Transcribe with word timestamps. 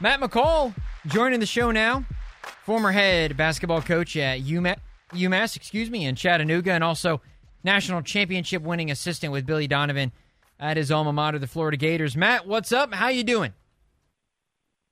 Matt 0.00 0.20
McCall 0.20 0.74
joining 1.06 1.38
the 1.38 1.46
show 1.46 1.70
now, 1.70 2.04
former 2.64 2.90
head 2.90 3.36
basketball 3.36 3.80
coach 3.80 4.16
at 4.16 4.40
UMass, 4.40 4.78
UMass, 5.12 5.54
excuse 5.54 5.88
me, 5.88 6.04
in 6.04 6.16
Chattanooga, 6.16 6.72
and 6.72 6.82
also 6.82 7.20
national 7.62 8.02
championship 8.02 8.60
winning 8.60 8.90
assistant 8.90 9.32
with 9.32 9.46
Billy 9.46 9.68
Donovan 9.68 10.10
at 10.58 10.76
his 10.76 10.90
alma 10.90 11.12
mater, 11.12 11.38
the 11.38 11.46
Florida 11.46 11.76
Gators. 11.76 12.16
Matt, 12.16 12.44
what's 12.44 12.72
up? 12.72 12.92
How 12.92 13.06
you 13.06 13.22
doing? 13.22 13.52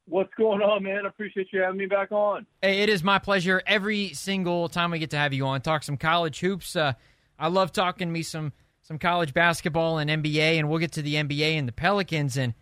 What's 0.06 0.32
going 0.34 0.62
on, 0.62 0.84
man? 0.84 1.04
I 1.04 1.08
appreciate 1.08 1.48
you 1.52 1.62
having 1.62 1.78
me 1.78 1.86
back 1.86 2.12
on. 2.12 2.46
Hey, 2.60 2.82
it 2.82 2.88
is 2.88 3.02
my 3.02 3.18
pleasure 3.18 3.60
every 3.66 4.14
single 4.14 4.68
time 4.68 4.92
we 4.92 5.00
get 5.00 5.10
to 5.10 5.18
have 5.18 5.32
you 5.32 5.44
on. 5.46 5.62
Talk 5.62 5.82
some 5.82 5.96
college 5.96 6.38
hoops. 6.38 6.76
Uh, 6.76 6.92
I 7.40 7.48
love 7.48 7.72
talking 7.72 8.12
me 8.12 8.22
some 8.22 8.52
some 8.82 9.00
college 9.00 9.34
basketball 9.34 9.98
and 9.98 10.08
NBA, 10.08 10.60
and 10.60 10.68
we'll 10.68 10.78
get 10.78 10.92
to 10.92 11.02
the 11.02 11.16
NBA 11.16 11.58
and 11.58 11.66
the 11.66 11.72
Pelicans 11.72 12.36
and 12.36 12.54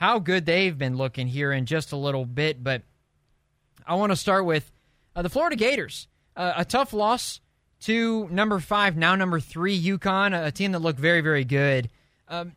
how 0.00 0.18
good 0.18 0.46
they've 0.46 0.78
been 0.78 0.96
looking 0.96 1.26
here 1.26 1.52
in 1.52 1.66
just 1.66 1.92
a 1.92 1.96
little 1.96 2.24
bit. 2.24 2.64
But 2.64 2.82
I 3.86 3.96
want 3.96 4.12
to 4.12 4.16
start 4.16 4.46
with 4.46 4.72
uh, 5.14 5.20
the 5.20 5.28
Florida 5.28 5.56
Gators. 5.56 6.08
Uh, 6.34 6.54
a 6.56 6.64
tough 6.64 6.94
loss 6.94 7.40
to 7.80 8.26
number 8.30 8.58
five, 8.60 8.96
now 8.96 9.14
number 9.14 9.40
three, 9.40 9.78
UConn, 9.78 10.46
a 10.46 10.50
team 10.50 10.72
that 10.72 10.78
looked 10.78 10.98
very, 10.98 11.20
very 11.20 11.44
good. 11.44 11.90
Um, 12.28 12.52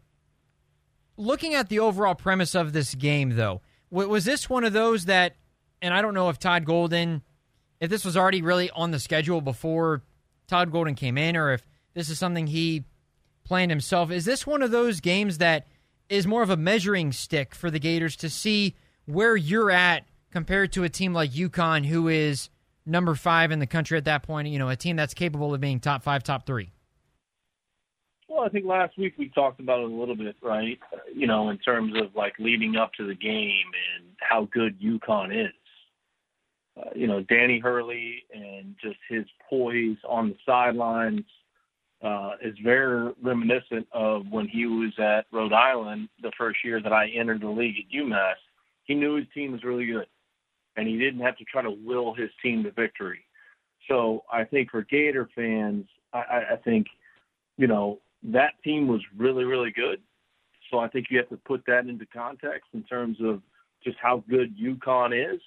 looking 1.17 1.53
at 1.53 1.67
the 1.67 1.79
overall 1.79 2.15
premise 2.15 2.55
of 2.55 2.71
this 2.71 2.95
game, 2.95 3.35
though, 3.35 3.61
was 3.91 4.23
this 4.23 4.49
one 4.49 4.63
of 4.63 4.71
those 4.71 5.05
that, 5.05 5.35
and 5.81 5.93
I 5.93 6.01
don't 6.01 6.13
know 6.13 6.29
if 6.29 6.39
Todd 6.39 6.63
Golden, 6.63 7.23
if 7.81 7.89
this 7.89 8.05
was 8.05 8.15
already 8.15 8.41
really 8.41 8.69
on 8.71 8.91
the 8.91 8.99
schedule 8.99 9.41
before 9.41 10.01
Todd 10.47 10.71
Golden 10.71 10.95
came 10.95 11.17
in, 11.17 11.35
or 11.35 11.51
if 11.51 11.65
this 11.93 12.09
is 12.09 12.17
something 12.17 12.47
he 12.47 12.85
planned 13.43 13.69
himself. 13.69 14.11
Is 14.11 14.23
this 14.23 14.47
one 14.47 14.61
of 14.61 14.71
those 14.71 15.01
games 15.01 15.39
that 15.39 15.67
is 16.09 16.27
more 16.27 16.43
of 16.43 16.49
a 16.49 16.57
measuring 16.57 17.11
stick 17.11 17.55
for 17.55 17.71
the 17.71 17.79
Gators 17.79 18.15
to 18.17 18.29
see 18.29 18.75
where 19.05 19.35
you're 19.35 19.71
at 19.71 20.05
compared 20.31 20.71
to 20.73 20.83
a 20.83 20.89
team 20.89 21.13
like 21.13 21.31
UConn, 21.31 21.85
who 21.85 22.07
is 22.07 22.49
number 22.85 23.15
five 23.15 23.51
in 23.51 23.59
the 23.59 23.67
country 23.67 23.97
at 23.97 24.05
that 24.05 24.23
point? 24.23 24.47
You 24.47 24.59
know, 24.59 24.69
a 24.69 24.75
team 24.75 24.95
that's 24.95 25.13
capable 25.13 25.53
of 25.53 25.61
being 25.61 25.79
top 25.79 26.03
five, 26.03 26.23
top 26.23 26.45
three. 26.45 26.71
Well, 28.27 28.43
I 28.43 28.49
think 28.49 28.65
last 28.65 28.97
week 28.97 29.13
we 29.17 29.29
talked 29.29 29.59
about 29.59 29.79
it 29.79 29.91
a 29.91 29.95
little 29.95 30.15
bit, 30.15 30.35
right? 30.41 30.79
You 31.13 31.27
know, 31.27 31.49
in 31.49 31.59
terms 31.59 31.93
of 31.95 32.15
like 32.15 32.33
leading 32.39 32.75
up 32.75 32.93
to 32.93 33.05
the 33.05 33.13
game 33.13 33.65
and 33.97 34.07
how 34.19 34.47
good 34.51 34.81
UConn 34.81 35.45
is. 35.45 35.53
Uh, 36.75 36.89
you 36.95 37.05
know, 37.05 37.21
Danny 37.21 37.59
Hurley 37.59 38.23
and 38.33 38.75
just 38.81 38.97
his 39.07 39.25
poise 39.47 39.97
on 40.07 40.29
the 40.29 40.35
sidelines 40.43 41.25
uh, 42.03 42.31
is 42.41 42.55
very 42.63 43.13
reminiscent 43.21 43.87
of 43.93 44.27
when 44.29 44.47
he 44.47 44.65
was 44.65 44.91
at 44.99 45.25
Rhode 45.31 45.53
Island 45.53 46.09
the 46.21 46.31
first 46.37 46.59
year 46.63 46.81
that 46.81 46.91
I 46.91 47.07
entered 47.07 47.41
the 47.41 47.47
league 47.47 47.75
at 47.77 47.95
UMass. 47.95 48.35
He 48.83 48.93
knew 48.93 49.15
his 49.15 49.25
team 49.33 49.53
was 49.53 49.63
really 49.63 49.85
good, 49.85 50.07
and 50.75 50.87
he 50.87 50.97
didn't 50.97 51.21
have 51.21 51.37
to 51.37 51.45
try 51.45 51.61
to 51.61 51.71
will 51.71 52.13
his 52.13 52.29
team 52.41 52.63
to 52.63 52.71
victory. 52.71 53.21
So 53.87 54.23
I 54.31 54.43
think 54.43 54.71
for 54.71 54.81
Gator 54.83 55.29
fans, 55.35 55.85
I, 56.13 56.43
I 56.51 56.55
think, 56.63 56.87
you 57.57 57.67
know, 57.67 57.99
that 58.23 58.53
team 58.63 58.87
was 58.87 59.01
really, 59.17 59.45
really 59.45 59.71
good. 59.71 60.01
So 60.71 60.79
I 60.79 60.87
think 60.87 61.07
you 61.09 61.17
have 61.17 61.29
to 61.29 61.37
put 61.37 61.63
that 61.67 61.87
into 61.87 62.05
context 62.05 62.69
in 62.73 62.83
terms 62.83 63.17
of 63.21 63.41
just 63.83 63.97
how 64.01 64.23
good 64.29 64.57
UConn 64.57 65.33
is. 65.33 65.41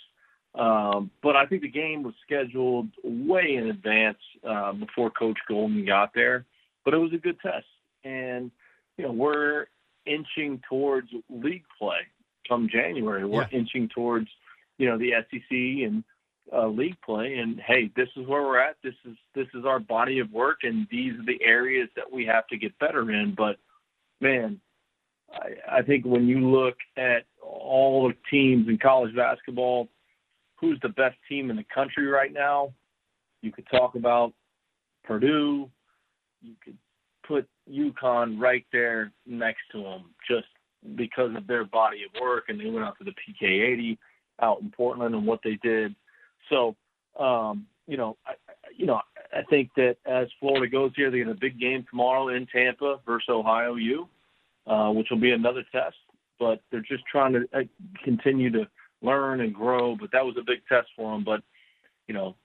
Um, 0.57 1.11
but 1.23 1.37
I 1.37 1.45
think 1.47 1.63
the 1.63 1.69
game 1.69 2.03
was 2.03 2.15
scheduled 2.25 2.89
way 3.05 3.57
in 3.57 3.69
advance 3.69 4.19
uh, 4.49 4.73
before 4.73 5.11
Coach 5.11 5.39
Golden 5.49 5.85
got 5.85 6.13
there. 6.15 6.47
But 6.85 6.95
it 6.95 6.99
was 6.99 7.13
a 7.13 7.19
good 7.19 7.39
test, 7.41 7.67
and 8.05 8.51
you 8.97 9.05
know 9.05 9.13
we're 9.13 9.67
inching 10.07 10.63
towards 10.69 11.09
league 11.29 11.65
play 11.79 11.99
come 12.49 12.69
January. 12.73 13.25
We're 13.25 13.43
yeah. 13.43 13.59
inching 13.59 13.89
towards 13.89 14.29
you 14.79 14.89
know 14.89 14.99
the 14.99 15.13
SEC 15.31 15.51
and 15.51 16.05
uh, 16.53 16.69
league 16.69 16.97
play. 17.05 17.35
And 17.35 17.61
hey, 17.61 17.91
this 17.97 18.09
is 18.17 18.27
where 18.27 18.43
we're 18.43 18.61
at. 18.61 18.77
This 18.83 18.95
is 19.05 19.17
this 19.35 19.49
is 19.55 19.65
our 19.65 19.81
body 19.81 20.21
of 20.21 20.33
work, 20.33 20.59
and 20.63 20.87
these 20.91 21.15
are 21.15 21.25
the 21.25 21.43
areas 21.45 21.89
that 21.97 22.11
we 22.11 22.25
have 22.27 22.47
to 22.49 22.57
get 22.57 22.79
better 22.79 23.11
in. 23.11 23.35
But 23.37 23.57
man, 24.21 24.61
I, 25.33 25.79
I 25.79 25.83
think 25.83 26.05
when 26.05 26.27
you 26.27 26.49
look 26.51 26.77
at 26.97 27.25
all 27.43 28.09
the 28.09 28.15
teams 28.31 28.69
in 28.69 28.79
college 28.79 29.15
basketball 29.15 29.89
who's 30.57 30.79
the 30.83 30.89
best 30.91 31.17
team 31.29 31.51
in 31.51 31.57
the 31.57 31.65
country 31.75 32.07
right 32.07 32.33
now. 32.33 32.73
You 33.43 33.53
could 33.53 33.67
talk 33.71 33.95
about 33.95 34.33
Purdue. 35.05 35.71
You 36.43 36.55
could 36.65 36.77
put 37.27 37.47
UConn 37.71 38.41
right 38.41 38.65
there 38.73 39.13
next 39.27 39.63
to 39.73 39.83
them 39.83 40.05
just 40.29 40.47
because 40.97 41.35
of 41.37 41.47
their 41.47 41.65
body 41.65 41.99
of 42.05 42.21
work. 42.21 42.45
And 42.49 42.59
they 42.59 42.71
went 42.71 42.85
out 42.85 42.97
to 42.99 43.05
the 43.05 43.13
PK80 43.13 43.99
out 44.41 44.61
in 44.61 44.71
Portland 44.71 45.15
and 45.15 45.27
what 45.27 45.41
they 45.43 45.59
did. 45.63 45.95
So, 46.51 46.77
um, 47.19 47.67
you 47.87 47.97
know, 47.97 48.17
I, 48.27 48.33
you 48.77 48.87
know, 48.87 49.01
I 49.35 49.43
think 49.49 49.71
that 49.77 49.97
as 50.07 50.29
Florida 50.41 50.69
goes 50.71 50.93
here, 50.97 51.11
they 51.11 51.19
get 51.19 51.29
a 51.29 51.35
big 51.35 51.59
game 51.59 51.85
tomorrow 51.89 52.29
in 52.29 52.47
Tampa 52.47 53.01
versus 53.07 53.29
Ohio 53.29 53.75
U, 53.77 54.09
uh, 54.67 54.91
which 54.91 55.09
will 55.11 55.21
be 55.21 55.33
another 55.33 55.65
test. 55.73 55.97
But 56.39 56.61
they're 56.71 56.83
just 56.83 57.05
trying 57.11 57.33
to 57.33 57.49
uh, 57.55 57.63
continue 58.05 58.51
to 58.51 58.69
learn 59.03 59.41
and 59.41 59.55
grow. 59.55 59.97
But 59.97 60.13
that 60.13 60.25
was 60.25 60.37
a 60.39 60.45
big 60.45 60.67
test 60.69 60.89
for 60.97 61.13
them. 61.13 61.25
But 61.25 61.43
you 62.09 62.15
know, 62.15 62.37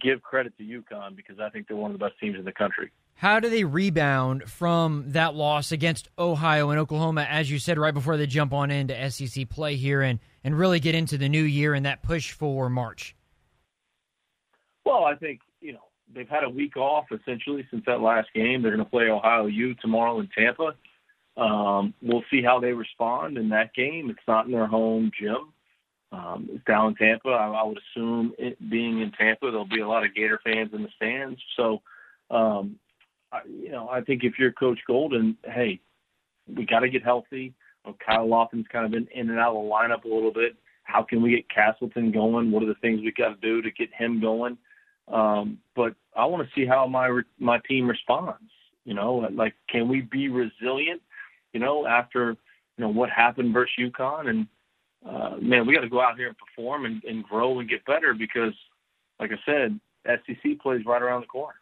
give 0.00 0.22
credit 0.22 0.56
to 0.58 0.64
UConn 0.64 1.16
because 1.16 1.38
I 1.40 1.48
think 1.50 1.68
they're 1.68 1.76
one 1.76 1.90
of 1.90 1.98
the 1.98 2.04
best 2.04 2.18
teams 2.20 2.38
in 2.38 2.44
the 2.44 2.52
country. 2.52 2.90
How 3.14 3.40
do 3.40 3.48
they 3.48 3.64
rebound 3.64 4.44
from 4.44 5.04
that 5.12 5.34
loss 5.34 5.72
against 5.72 6.08
Ohio 6.18 6.68
and 6.68 6.78
Oklahoma, 6.78 7.22
as 7.22 7.50
you 7.50 7.58
said 7.58 7.78
right 7.78 7.94
before 7.94 8.18
they 8.18 8.26
jump 8.26 8.52
on 8.52 8.70
into 8.70 9.10
SEC 9.10 9.48
play 9.48 9.76
here 9.76 10.02
and, 10.02 10.18
and 10.44 10.58
really 10.58 10.80
get 10.80 10.94
into 10.94 11.16
the 11.16 11.28
new 11.28 11.42
year 11.42 11.72
and 11.72 11.86
that 11.86 12.02
push 12.02 12.32
for 12.32 12.68
March? 12.68 13.16
Well, 14.84 15.04
I 15.04 15.14
think, 15.14 15.40
you 15.62 15.72
know, 15.72 15.86
they've 16.14 16.28
had 16.28 16.44
a 16.44 16.50
week 16.50 16.76
off 16.76 17.06
essentially 17.10 17.66
since 17.70 17.84
that 17.86 18.02
last 18.02 18.28
game. 18.34 18.60
They're 18.60 18.72
going 18.72 18.84
to 18.84 18.90
play 18.90 19.08
Ohio 19.08 19.46
U 19.46 19.74
tomorrow 19.80 20.20
in 20.20 20.28
Tampa. 20.36 20.74
Um, 21.38 21.94
we'll 22.02 22.24
see 22.30 22.42
how 22.42 22.60
they 22.60 22.72
respond 22.72 23.38
in 23.38 23.48
that 23.48 23.72
game. 23.74 24.10
It's 24.10 24.18
not 24.28 24.44
in 24.44 24.52
their 24.52 24.66
home 24.66 25.10
gym. 25.18 25.54
Um, 26.12 26.62
down 26.66 26.88
in 26.88 26.94
Tampa. 26.94 27.28
I, 27.30 27.48
I 27.48 27.62
would 27.64 27.78
assume 27.78 28.32
it, 28.38 28.56
being 28.70 29.00
in 29.00 29.10
Tampa, 29.12 29.50
there'll 29.50 29.66
be 29.66 29.80
a 29.80 29.88
lot 29.88 30.04
of 30.04 30.14
Gator 30.14 30.40
fans 30.44 30.70
in 30.72 30.82
the 30.82 30.88
stands. 30.96 31.38
So, 31.56 31.82
um, 32.30 32.76
I, 33.32 33.40
you 33.48 33.70
know, 33.70 33.88
I 33.88 34.00
think 34.02 34.22
if 34.22 34.34
you're 34.38 34.52
Coach 34.52 34.78
Golden, 34.86 35.36
hey, 35.44 35.80
we 36.46 36.64
got 36.64 36.80
to 36.80 36.88
get 36.88 37.02
healthy. 37.02 37.54
Know, 37.84 37.96
Kyle 38.04 38.26
Lofton's 38.26 38.66
kind 38.70 38.84
of 38.84 38.92
been 38.92 39.08
in 39.14 39.30
and 39.30 39.38
out 39.38 39.56
of 39.56 39.64
the 39.64 39.70
lineup 39.70 40.04
a 40.04 40.14
little 40.14 40.32
bit. 40.32 40.56
How 40.84 41.02
can 41.02 41.22
we 41.22 41.30
get 41.30 41.48
Castleton 41.48 42.12
going? 42.12 42.50
What 42.50 42.62
are 42.62 42.66
the 42.66 42.74
things 42.74 43.00
we 43.00 43.12
got 43.12 43.40
to 43.40 43.40
do 43.40 43.62
to 43.62 43.70
get 43.70 43.92
him 43.92 44.20
going? 44.20 44.56
Um, 45.08 45.58
but 45.74 45.94
I 46.16 46.24
want 46.26 46.46
to 46.46 46.54
see 46.54 46.66
how 46.66 46.86
my 46.86 47.20
my 47.38 47.58
team 47.68 47.88
responds. 47.88 48.50
You 48.84 48.94
know, 48.94 49.28
like 49.32 49.54
can 49.68 49.88
we 49.88 50.02
be 50.02 50.28
resilient? 50.28 51.02
You 51.52 51.60
know, 51.60 51.86
after 51.86 52.36
you 52.76 52.84
know 52.84 52.88
what 52.88 53.10
happened 53.10 53.52
versus 53.52 53.74
UConn 53.78 54.28
and 54.28 54.46
uh, 55.08 55.36
man, 55.40 55.66
we 55.66 55.74
got 55.74 55.82
to 55.82 55.88
go 55.88 56.00
out 56.00 56.16
here 56.16 56.28
and 56.28 56.36
perform 56.36 56.84
and, 56.84 57.02
and 57.04 57.24
grow 57.24 57.60
and 57.60 57.68
get 57.68 57.84
better 57.84 58.14
because, 58.14 58.54
like 59.20 59.30
I 59.30 59.38
said, 59.44 59.80
SEC 60.04 60.58
plays 60.60 60.84
right 60.86 61.02
around 61.02 61.22
the 61.22 61.26
corner. 61.26 61.54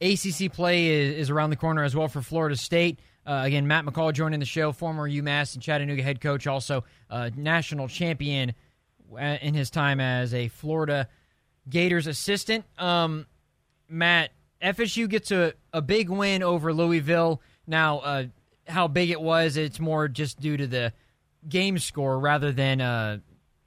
ACC 0.00 0.52
play 0.52 0.86
is, 0.86 1.16
is 1.16 1.30
around 1.30 1.50
the 1.50 1.56
corner 1.56 1.82
as 1.82 1.94
well 1.94 2.08
for 2.08 2.22
Florida 2.22 2.56
State. 2.56 3.00
Uh, 3.26 3.42
again, 3.44 3.66
Matt 3.66 3.84
McCall 3.84 4.12
joining 4.12 4.40
the 4.40 4.46
show, 4.46 4.72
former 4.72 5.08
UMass 5.08 5.54
and 5.54 5.62
Chattanooga 5.62 6.02
head 6.02 6.20
coach, 6.20 6.46
also 6.46 6.84
uh, 7.10 7.30
national 7.36 7.88
champion 7.88 8.54
uh, 9.12 9.36
in 9.42 9.54
his 9.54 9.70
time 9.70 10.00
as 10.00 10.32
a 10.32 10.48
Florida 10.48 11.08
Gators 11.68 12.06
assistant. 12.06 12.64
Um, 12.78 13.26
Matt, 13.88 14.30
FSU 14.62 15.08
gets 15.08 15.30
a, 15.30 15.52
a 15.72 15.82
big 15.82 16.08
win 16.08 16.42
over 16.42 16.72
Louisville. 16.72 17.42
Now, 17.66 17.98
uh, 17.98 18.24
how 18.66 18.88
big 18.88 19.10
it 19.10 19.20
was, 19.20 19.56
it's 19.56 19.80
more 19.80 20.08
just 20.08 20.40
due 20.40 20.56
to 20.56 20.66
the 20.66 20.92
game 21.46 21.78
score 21.78 22.18
rather 22.18 22.52
than 22.52 22.80
uh, 22.80 23.18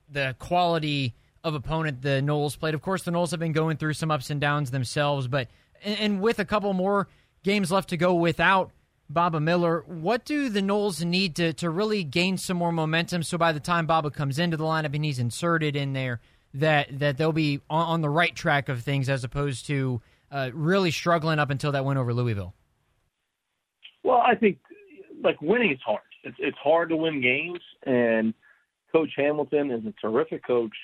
the 0.09 0.35
quality 0.39 1.13
of 1.43 1.53
opponent 1.55 2.01
the 2.01 2.21
Noles 2.21 2.57
played. 2.57 2.73
Of 2.73 2.81
course, 2.81 3.03
the 3.03 3.11
Noles 3.11 3.31
have 3.31 3.39
been 3.39 3.53
going 3.53 3.77
through 3.77 3.93
some 3.93 4.11
ups 4.11 4.29
and 4.29 4.39
downs 4.39 4.71
themselves, 4.71 5.27
but 5.27 5.47
and, 5.83 5.99
and 5.99 6.21
with 6.21 6.39
a 6.39 6.45
couple 6.45 6.73
more 6.73 7.07
games 7.43 7.71
left 7.71 7.89
to 7.89 7.97
go 7.97 8.13
without 8.13 8.71
Baba 9.09 9.39
Miller, 9.39 9.83
what 9.87 10.25
do 10.25 10.49
the 10.49 10.61
Noles 10.61 11.03
need 11.03 11.35
to, 11.35 11.53
to 11.53 11.69
really 11.69 12.03
gain 12.03 12.37
some 12.37 12.57
more 12.57 12.71
momentum 12.71 13.23
so 13.23 13.37
by 13.37 13.51
the 13.51 13.59
time 13.59 13.85
Baba 13.85 14.09
comes 14.09 14.39
into 14.39 14.57
the 14.57 14.63
lineup 14.63 14.93
and 14.93 15.03
he's 15.03 15.19
inserted 15.19 15.75
in 15.75 15.93
there, 15.93 16.21
that, 16.53 16.99
that 16.99 17.17
they'll 17.17 17.31
be 17.31 17.61
on, 17.69 17.87
on 17.87 18.01
the 18.01 18.09
right 18.09 18.35
track 18.35 18.69
of 18.69 18.81
things 18.81 19.09
as 19.09 19.23
opposed 19.23 19.65
to 19.67 20.01
uh, 20.31 20.49
really 20.53 20.91
struggling 20.91 21.39
up 21.39 21.49
until 21.49 21.71
that 21.73 21.83
win 21.83 21.97
over 21.97 22.13
Louisville? 22.13 22.53
Well, 24.03 24.19
I 24.25 24.35
think 24.35 24.59
like 25.23 25.41
winning 25.41 25.71
is 25.71 25.79
hard 25.85 26.01
it's 26.23 26.37
it's 26.39 26.57
hard 26.57 26.89
to 26.89 26.95
win 26.95 27.21
games, 27.21 27.59
and 27.85 28.33
Coach 28.91 29.11
Hamilton 29.15 29.71
is 29.71 29.85
a 29.85 29.93
terrific 30.01 30.45
coach. 30.45 30.75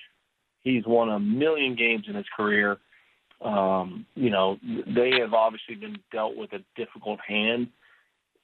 He's 0.63 0.85
won 0.85 1.09
a 1.09 1.19
million 1.19 1.75
games 1.75 2.05
in 2.07 2.15
his 2.15 2.25
career. 2.35 2.77
Um, 3.41 4.05
you 4.15 4.29
know, 4.29 4.57
they 4.63 5.19
have 5.19 5.33
obviously 5.33 5.75
been 5.75 5.97
dealt 6.11 6.35
with 6.35 6.53
a 6.53 6.63
difficult 6.75 7.19
hand 7.27 7.69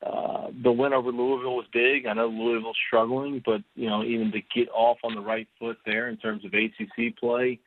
Uh, 0.05 0.49
the 0.63 0.71
win 0.71 0.91
over 0.91 1.11
Louisville 1.11 1.55
was 1.55 1.65
big. 1.71 2.05
I 2.05 2.13
know 2.13 2.27
Louisville's 2.27 2.77
struggling, 2.87 3.41
but 3.45 3.61
you 3.75 3.87
know 3.89 4.03
even 4.03 4.31
to 4.33 4.41
get 4.53 4.67
off 4.73 4.97
on 5.03 5.15
the 5.15 5.21
right 5.21 5.47
foot 5.57 5.77
there 5.85 6.09
in 6.09 6.17
terms 6.17 6.43
of 6.43 6.53
ACC 6.53 7.15
play, 7.17 7.59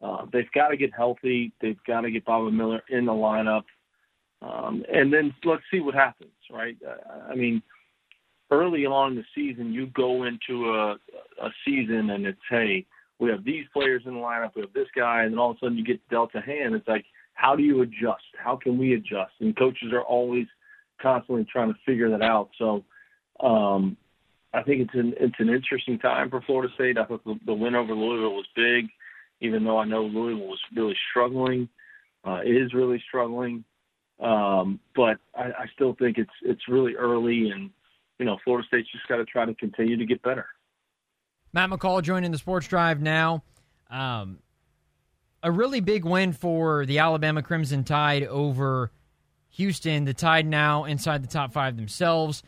uh, 0.00 0.24
they've 0.32 0.50
got 0.52 0.68
to 0.68 0.76
get 0.76 0.92
healthy. 0.94 1.52
They've 1.60 1.82
got 1.86 2.00
to 2.02 2.10
get 2.10 2.24
Baba 2.24 2.50
Miller 2.50 2.82
in 2.88 3.04
the 3.04 3.12
lineup, 3.12 3.64
um, 4.40 4.84
and 4.92 5.12
then 5.12 5.34
let's 5.44 5.62
see 5.70 5.80
what 5.80 5.94
happens. 5.94 6.30
Right? 6.50 6.76
Uh, 6.86 7.30
I 7.30 7.34
mean, 7.34 7.62
early 8.52 8.84
on 8.84 9.12
in 9.12 9.16
the 9.16 9.24
season, 9.34 9.72
you 9.72 9.86
go 9.86 10.24
into 10.24 10.70
a, 10.70 10.92
a 11.42 11.50
season 11.64 12.10
and 12.10 12.26
it's 12.26 12.38
hey, 12.50 12.86
we 13.18 13.30
have 13.30 13.44
these 13.44 13.64
players 13.72 14.02
in 14.04 14.14
the 14.14 14.20
lineup, 14.20 14.50
we 14.54 14.62
have 14.62 14.72
this 14.72 14.88
guy, 14.94 15.22
and 15.22 15.32
then 15.32 15.38
all 15.38 15.52
of 15.52 15.56
a 15.56 15.60
sudden 15.60 15.78
you 15.78 15.84
get 15.84 16.06
dealt 16.10 16.34
a 16.34 16.40
hand. 16.40 16.74
It's 16.74 16.88
like, 16.88 17.04
how 17.34 17.56
do 17.56 17.62
you 17.62 17.82
adjust? 17.82 18.24
How 18.36 18.56
can 18.56 18.78
we 18.78 18.94
adjust? 18.94 19.32
And 19.40 19.56
coaches 19.56 19.92
are 19.92 20.02
always 20.02 20.46
constantly 21.00 21.46
trying 21.50 21.72
to 21.72 21.78
figure 21.86 22.10
that 22.10 22.22
out. 22.22 22.50
So 22.58 22.84
um, 23.40 23.96
I 24.52 24.62
think 24.62 24.82
it's 24.82 24.94
an 24.94 25.14
it's 25.18 25.34
an 25.38 25.48
interesting 25.48 25.98
time 25.98 26.30
for 26.30 26.42
Florida 26.42 26.72
State. 26.74 26.98
I 26.98 27.04
thought 27.04 27.24
the, 27.24 27.38
the 27.46 27.54
win 27.54 27.74
over 27.74 27.94
Louisville 27.94 28.34
was 28.34 28.46
big, 28.54 28.86
even 29.40 29.64
though 29.64 29.78
I 29.78 29.84
know 29.84 30.02
Louisville 30.02 30.46
was 30.46 30.60
really 30.76 30.96
struggling, 31.10 31.68
uh, 32.24 32.40
is 32.44 32.74
really 32.74 33.02
struggling. 33.08 33.64
Um, 34.20 34.78
but 34.94 35.18
I, 35.34 35.44
I 35.44 35.66
still 35.74 35.96
think 35.98 36.18
it's 36.18 36.30
it's 36.42 36.68
really 36.68 36.94
early, 36.94 37.50
and 37.50 37.70
you 38.22 38.26
know 38.26 38.38
Florida 38.44 38.64
State's 38.68 38.88
just 38.92 39.08
got 39.08 39.16
to 39.16 39.24
try 39.24 39.44
to 39.44 39.52
continue 39.54 39.96
to 39.96 40.06
get 40.06 40.22
better. 40.22 40.46
Matt 41.52 41.70
McCall 41.70 42.02
joining 42.02 42.30
the 42.30 42.38
Sports 42.38 42.68
Drive 42.68 43.00
now. 43.00 43.42
Um, 43.90 44.38
a 45.42 45.50
really 45.50 45.80
big 45.80 46.04
win 46.04 46.32
for 46.32 46.86
the 46.86 47.00
Alabama 47.00 47.42
Crimson 47.42 47.82
Tide 47.82 48.22
over 48.22 48.92
Houston. 49.50 50.04
The 50.04 50.14
Tide 50.14 50.46
now 50.46 50.84
inside 50.84 51.24
the 51.24 51.28
top 51.28 51.52
five 51.52 51.76
themselves. 51.76 52.44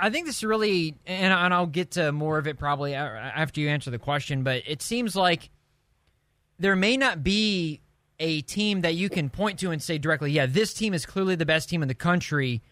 I 0.00 0.08
think 0.08 0.24
this 0.24 0.38
is 0.38 0.44
really, 0.44 0.96
and 1.04 1.34
I'll 1.34 1.66
get 1.66 1.90
to 1.92 2.10
more 2.10 2.38
of 2.38 2.46
it 2.46 2.58
probably 2.58 2.94
after 2.94 3.60
you 3.60 3.68
answer 3.68 3.90
the 3.90 3.98
question, 3.98 4.44
but 4.44 4.62
it 4.66 4.80
seems 4.80 5.14
like 5.14 5.50
there 6.58 6.74
may 6.74 6.96
not 6.96 7.22
be 7.22 7.82
a 8.18 8.40
team 8.42 8.80
that 8.80 8.94
you 8.94 9.10
can 9.10 9.28
point 9.28 9.58
to 9.58 9.72
and 9.72 9.82
say 9.82 9.98
directly, 9.98 10.32
yeah, 10.32 10.46
this 10.46 10.72
team 10.72 10.94
is 10.94 11.04
clearly 11.04 11.34
the 11.34 11.44
best 11.44 11.68
team 11.68 11.82
in 11.82 11.88
the 11.88 11.94
country. 11.94 12.62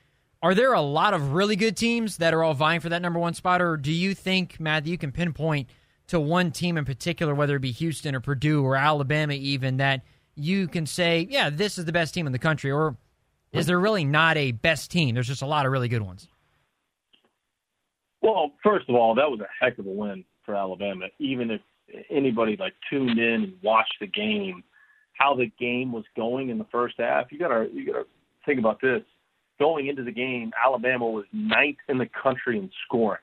Are 0.42 0.54
there 0.54 0.74
a 0.74 0.80
lot 0.80 1.14
of 1.14 1.32
really 1.32 1.56
good 1.56 1.76
teams 1.76 2.18
that 2.18 2.34
are 2.34 2.42
all 2.42 2.54
vying 2.54 2.80
for 2.80 2.90
that 2.90 3.02
number 3.02 3.18
one 3.18 3.34
spot, 3.34 3.62
or 3.62 3.76
do 3.76 3.92
you 3.92 4.14
think, 4.14 4.60
Matt, 4.60 4.86
you 4.86 4.98
can 4.98 5.10
pinpoint 5.10 5.68
to 6.08 6.20
one 6.20 6.52
team 6.52 6.76
in 6.76 6.84
particular, 6.84 7.34
whether 7.34 7.56
it 7.56 7.60
be 7.60 7.72
Houston 7.72 8.14
or 8.14 8.20
Purdue 8.20 8.62
or 8.62 8.76
Alabama, 8.76 9.32
even 9.32 9.78
that 9.78 10.02
you 10.36 10.68
can 10.68 10.86
say, 10.86 11.26
yeah, 11.30 11.50
this 11.50 11.78
is 11.78 11.84
the 11.84 11.92
best 11.92 12.14
team 12.14 12.26
in 12.26 12.32
the 12.32 12.38
country, 12.38 12.70
or 12.70 12.96
is 13.52 13.66
there 13.66 13.80
really 13.80 14.04
not 14.04 14.36
a 14.36 14.52
best 14.52 14.90
team? 14.90 15.14
There's 15.14 15.26
just 15.26 15.42
a 15.42 15.46
lot 15.46 15.66
of 15.66 15.72
really 15.72 15.88
good 15.88 16.02
ones. 16.02 16.28
Well, 18.20 18.52
first 18.62 18.88
of 18.88 18.94
all, 18.94 19.14
that 19.14 19.30
was 19.30 19.40
a 19.40 19.48
heck 19.64 19.78
of 19.78 19.86
a 19.86 19.90
win 19.90 20.24
for 20.44 20.54
Alabama. 20.54 21.06
Even 21.18 21.50
if 21.50 21.60
anybody 22.10 22.56
like 22.58 22.74
tuned 22.90 23.18
in 23.18 23.42
and 23.44 23.52
watched 23.62 23.94
the 24.00 24.06
game, 24.06 24.62
how 25.14 25.34
the 25.34 25.50
game 25.58 25.92
was 25.92 26.04
going 26.16 26.50
in 26.50 26.58
the 26.58 26.66
first 26.70 26.96
half, 26.98 27.32
you 27.32 27.38
gotta 27.38 27.68
you 27.72 27.86
gotta 27.86 28.04
think 28.44 28.58
about 28.58 28.80
this. 28.80 29.02
Going 29.58 29.86
into 29.86 30.02
the 30.02 30.12
game, 30.12 30.52
Alabama 30.62 31.06
was 31.06 31.24
ninth 31.32 31.78
in 31.88 31.98
the 31.98 32.08
country 32.22 32.58
in 32.58 32.70
scoring. 32.84 33.20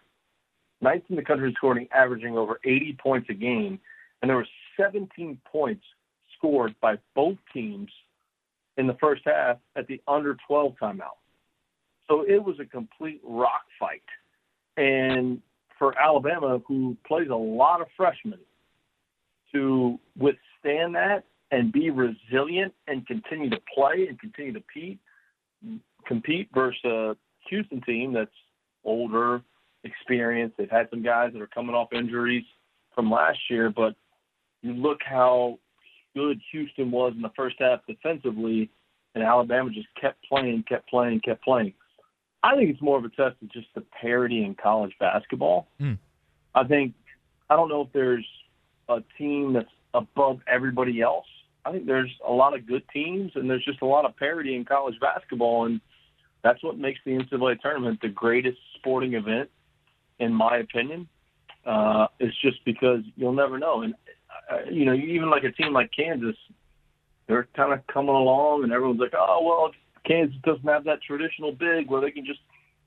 Ninth 0.81 1.03
in 1.09 1.15
the 1.15 1.23
country 1.23 1.49
in 1.49 1.55
scoring, 1.55 1.87
averaging 1.93 2.37
over 2.37 2.59
80 2.63 2.97
points 3.01 3.29
a 3.29 3.33
game, 3.33 3.79
and 4.21 4.29
there 4.29 4.37
were 4.37 4.47
17 4.77 5.39
points 5.49 5.83
scored 6.37 6.75
by 6.81 6.97
both 7.15 7.37
teams 7.53 7.89
in 8.77 8.87
the 8.87 8.95
first 8.95 9.21
half 9.25 9.57
at 9.75 9.87
the 9.87 10.01
under 10.07 10.35
12 10.47 10.73
timeout. 10.81 11.17
So 12.07 12.25
it 12.27 12.43
was 12.43 12.59
a 12.59 12.65
complete 12.65 13.21
rock 13.23 13.63
fight. 13.79 14.01
And 14.75 15.41
for 15.77 15.97
Alabama, 15.99 16.61
who 16.67 16.97
plays 17.07 17.29
a 17.29 17.35
lot 17.35 17.81
of 17.81 17.87
freshmen, 17.95 18.39
to 19.53 19.99
withstand 20.17 20.95
that 20.95 21.23
and 21.51 21.71
be 21.71 21.91
resilient 21.91 22.73
and 22.87 23.05
continue 23.05 23.49
to 23.51 23.59
play 23.73 24.07
and 24.09 24.19
continue 24.19 24.53
to 24.53 24.59
compete, 24.61 24.99
compete 26.05 26.49
versus 26.53 26.83
a 26.83 27.15
Houston 27.49 27.81
team 27.81 28.13
that's 28.13 28.31
older, 28.83 29.41
experienced. 29.83 30.57
They've 30.57 30.69
had 30.69 30.89
some 30.89 31.03
guys 31.03 31.31
that 31.33 31.41
are 31.41 31.47
coming 31.47 31.75
off 31.75 31.93
injuries 31.93 32.45
from 32.95 33.11
last 33.11 33.39
year, 33.49 33.69
but 33.69 33.95
you 34.61 34.73
look 34.73 34.99
how 35.03 35.59
good 36.15 36.39
Houston 36.51 36.91
was 36.91 37.13
in 37.15 37.21
the 37.21 37.31
first 37.35 37.55
half 37.59 37.79
defensively, 37.87 38.69
and 39.15 39.23
Alabama 39.23 39.69
just 39.71 39.87
kept 39.99 40.23
playing, 40.27 40.63
kept 40.67 40.89
playing, 40.89 41.19
kept 41.21 41.43
playing. 41.43 41.73
I 42.43 42.55
think 42.55 42.69
it's 42.69 42.81
more 42.81 42.97
of 42.97 43.05
a 43.05 43.09
test 43.09 43.35
of 43.41 43.51
just 43.51 43.67
the 43.73 43.83
parity 44.01 44.43
in 44.43 44.55
college 44.55 44.93
basketball. 44.99 45.67
Mm. 45.79 45.97
I 46.55 46.63
think 46.65 46.93
I 47.49 47.55
don't 47.55 47.69
know 47.69 47.81
if 47.81 47.93
there's 47.93 48.25
a 48.89 49.01
team 49.17 49.53
that's 49.53 49.69
above 49.93 50.39
everybody 50.47 51.01
else. 51.01 51.25
I 51.65 51.71
think 51.71 51.85
there's 51.85 52.11
a 52.27 52.31
lot 52.31 52.53
of 52.53 52.67
good 52.67 52.83
teams, 52.93 53.31
and 53.35 53.49
there's 53.49 53.63
just 53.63 53.81
a 53.81 53.85
lot 53.85 54.05
of 54.05 54.17
parity 54.17 54.55
in 54.55 54.65
college 54.65 54.99
basketball, 54.99 55.65
and 55.65 55.79
that's 56.43 56.61
what 56.63 56.77
makes 56.77 56.99
the 57.05 57.11
NCAA 57.11 57.59
tournament 57.61 57.99
the 58.01 58.09
greatest 58.09 58.57
sporting 58.75 59.13
event, 59.13 59.49
in 60.19 60.33
my 60.33 60.57
opinion. 60.57 61.07
Uh, 61.65 62.07
it's 62.19 62.35
just 62.41 62.63
because 62.65 62.99
you'll 63.15 63.33
never 63.33 63.57
know, 63.57 63.81
and 63.81 63.95
uh, 64.51 64.69
you 64.69 64.85
know, 64.85 64.93
even 64.93 65.29
like 65.29 65.43
a 65.43 65.51
team 65.51 65.71
like 65.71 65.89
Kansas, 65.95 66.35
they're 67.27 67.47
kind 67.55 67.71
of 67.71 67.85
coming 67.87 68.13
along, 68.13 68.63
and 68.63 68.73
everyone's 68.73 68.99
like, 68.99 69.13
oh 69.17 69.41
well, 69.43 69.71
Kansas 70.05 70.35
doesn't 70.43 70.67
have 70.67 70.83
that 70.83 71.01
traditional 71.01 71.53
big 71.53 71.89
where 71.89 72.01
they 72.01 72.11
can 72.11 72.25
just 72.25 72.41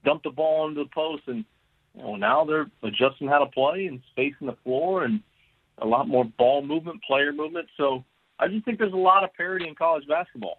dump 0.04 0.22
the 0.22 0.30
ball 0.30 0.68
into 0.68 0.84
the 0.84 0.90
post, 0.94 1.22
and 1.26 1.44
you 1.94 2.02
know, 2.02 2.16
now 2.16 2.44
they're 2.44 2.66
adjusting 2.82 3.28
how 3.28 3.38
to 3.38 3.46
play 3.46 3.86
and 3.86 4.00
spacing 4.10 4.46
the 4.46 4.56
floor 4.62 5.04
and 5.04 5.20
a 5.78 5.86
lot 5.86 6.06
more 6.06 6.24
ball 6.24 6.62
movement, 6.62 7.02
player 7.02 7.32
movement. 7.32 7.68
So 7.78 8.04
I 8.38 8.48
just 8.48 8.64
think 8.66 8.78
there's 8.78 8.92
a 8.92 8.96
lot 8.96 9.24
of 9.24 9.32
parity 9.34 9.66
in 9.66 9.74
college 9.74 10.06
basketball. 10.06 10.58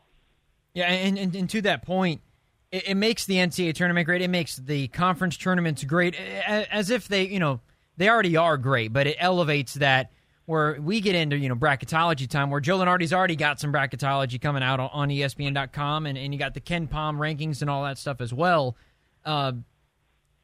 Yeah, 0.73 0.85
and, 0.85 1.17
and, 1.17 1.35
and 1.35 1.49
to 1.51 1.61
that 1.63 1.85
point, 1.85 2.21
it, 2.71 2.89
it, 2.89 2.95
makes 2.95 3.25
the 3.25 3.35
NCAA 3.35 3.73
tournament 3.73 4.05
great. 4.05 4.21
It 4.21 4.29
makes 4.29 4.57
the 4.57 4.87
conference 4.89 5.37
tournaments 5.37 5.83
great, 5.83 6.15
as 6.15 6.89
if 6.89 7.07
they, 7.07 7.27
you 7.27 7.39
know, 7.39 7.61
they 7.97 8.09
already 8.09 8.37
are 8.37 8.57
great, 8.57 8.93
but 8.93 9.07
it 9.07 9.17
elevates 9.19 9.75
that 9.75 10.11
where 10.45 10.79
we 10.79 11.01
get 11.01 11.13
into 11.13 11.37
you 11.37 11.49
know 11.49 11.55
bracketology 11.55 12.27
time 12.27 12.49
where 12.49 12.61
Joe 12.61 12.79
Lunardi's 12.79 13.13
already 13.13 13.35
got 13.35 13.59
some 13.59 13.71
bracketology 13.71 14.41
coming 14.41 14.63
out 14.63 14.79
on 14.79 15.09
ESPN.com 15.09 16.05
and, 16.05 16.17
and 16.17 16.33
you 16.33 16.39
got 16.39 16.53
the 16.53 16.61
KenPom 16.61 17.17
rankings 17.17 17.61
and 17.61 17.69
all 17.69 17.83
that 17.83 17.97
stuff 17.97 18.21
as 18.21 18.33
well. 18.33 18.75
Uh, 19.25 19.51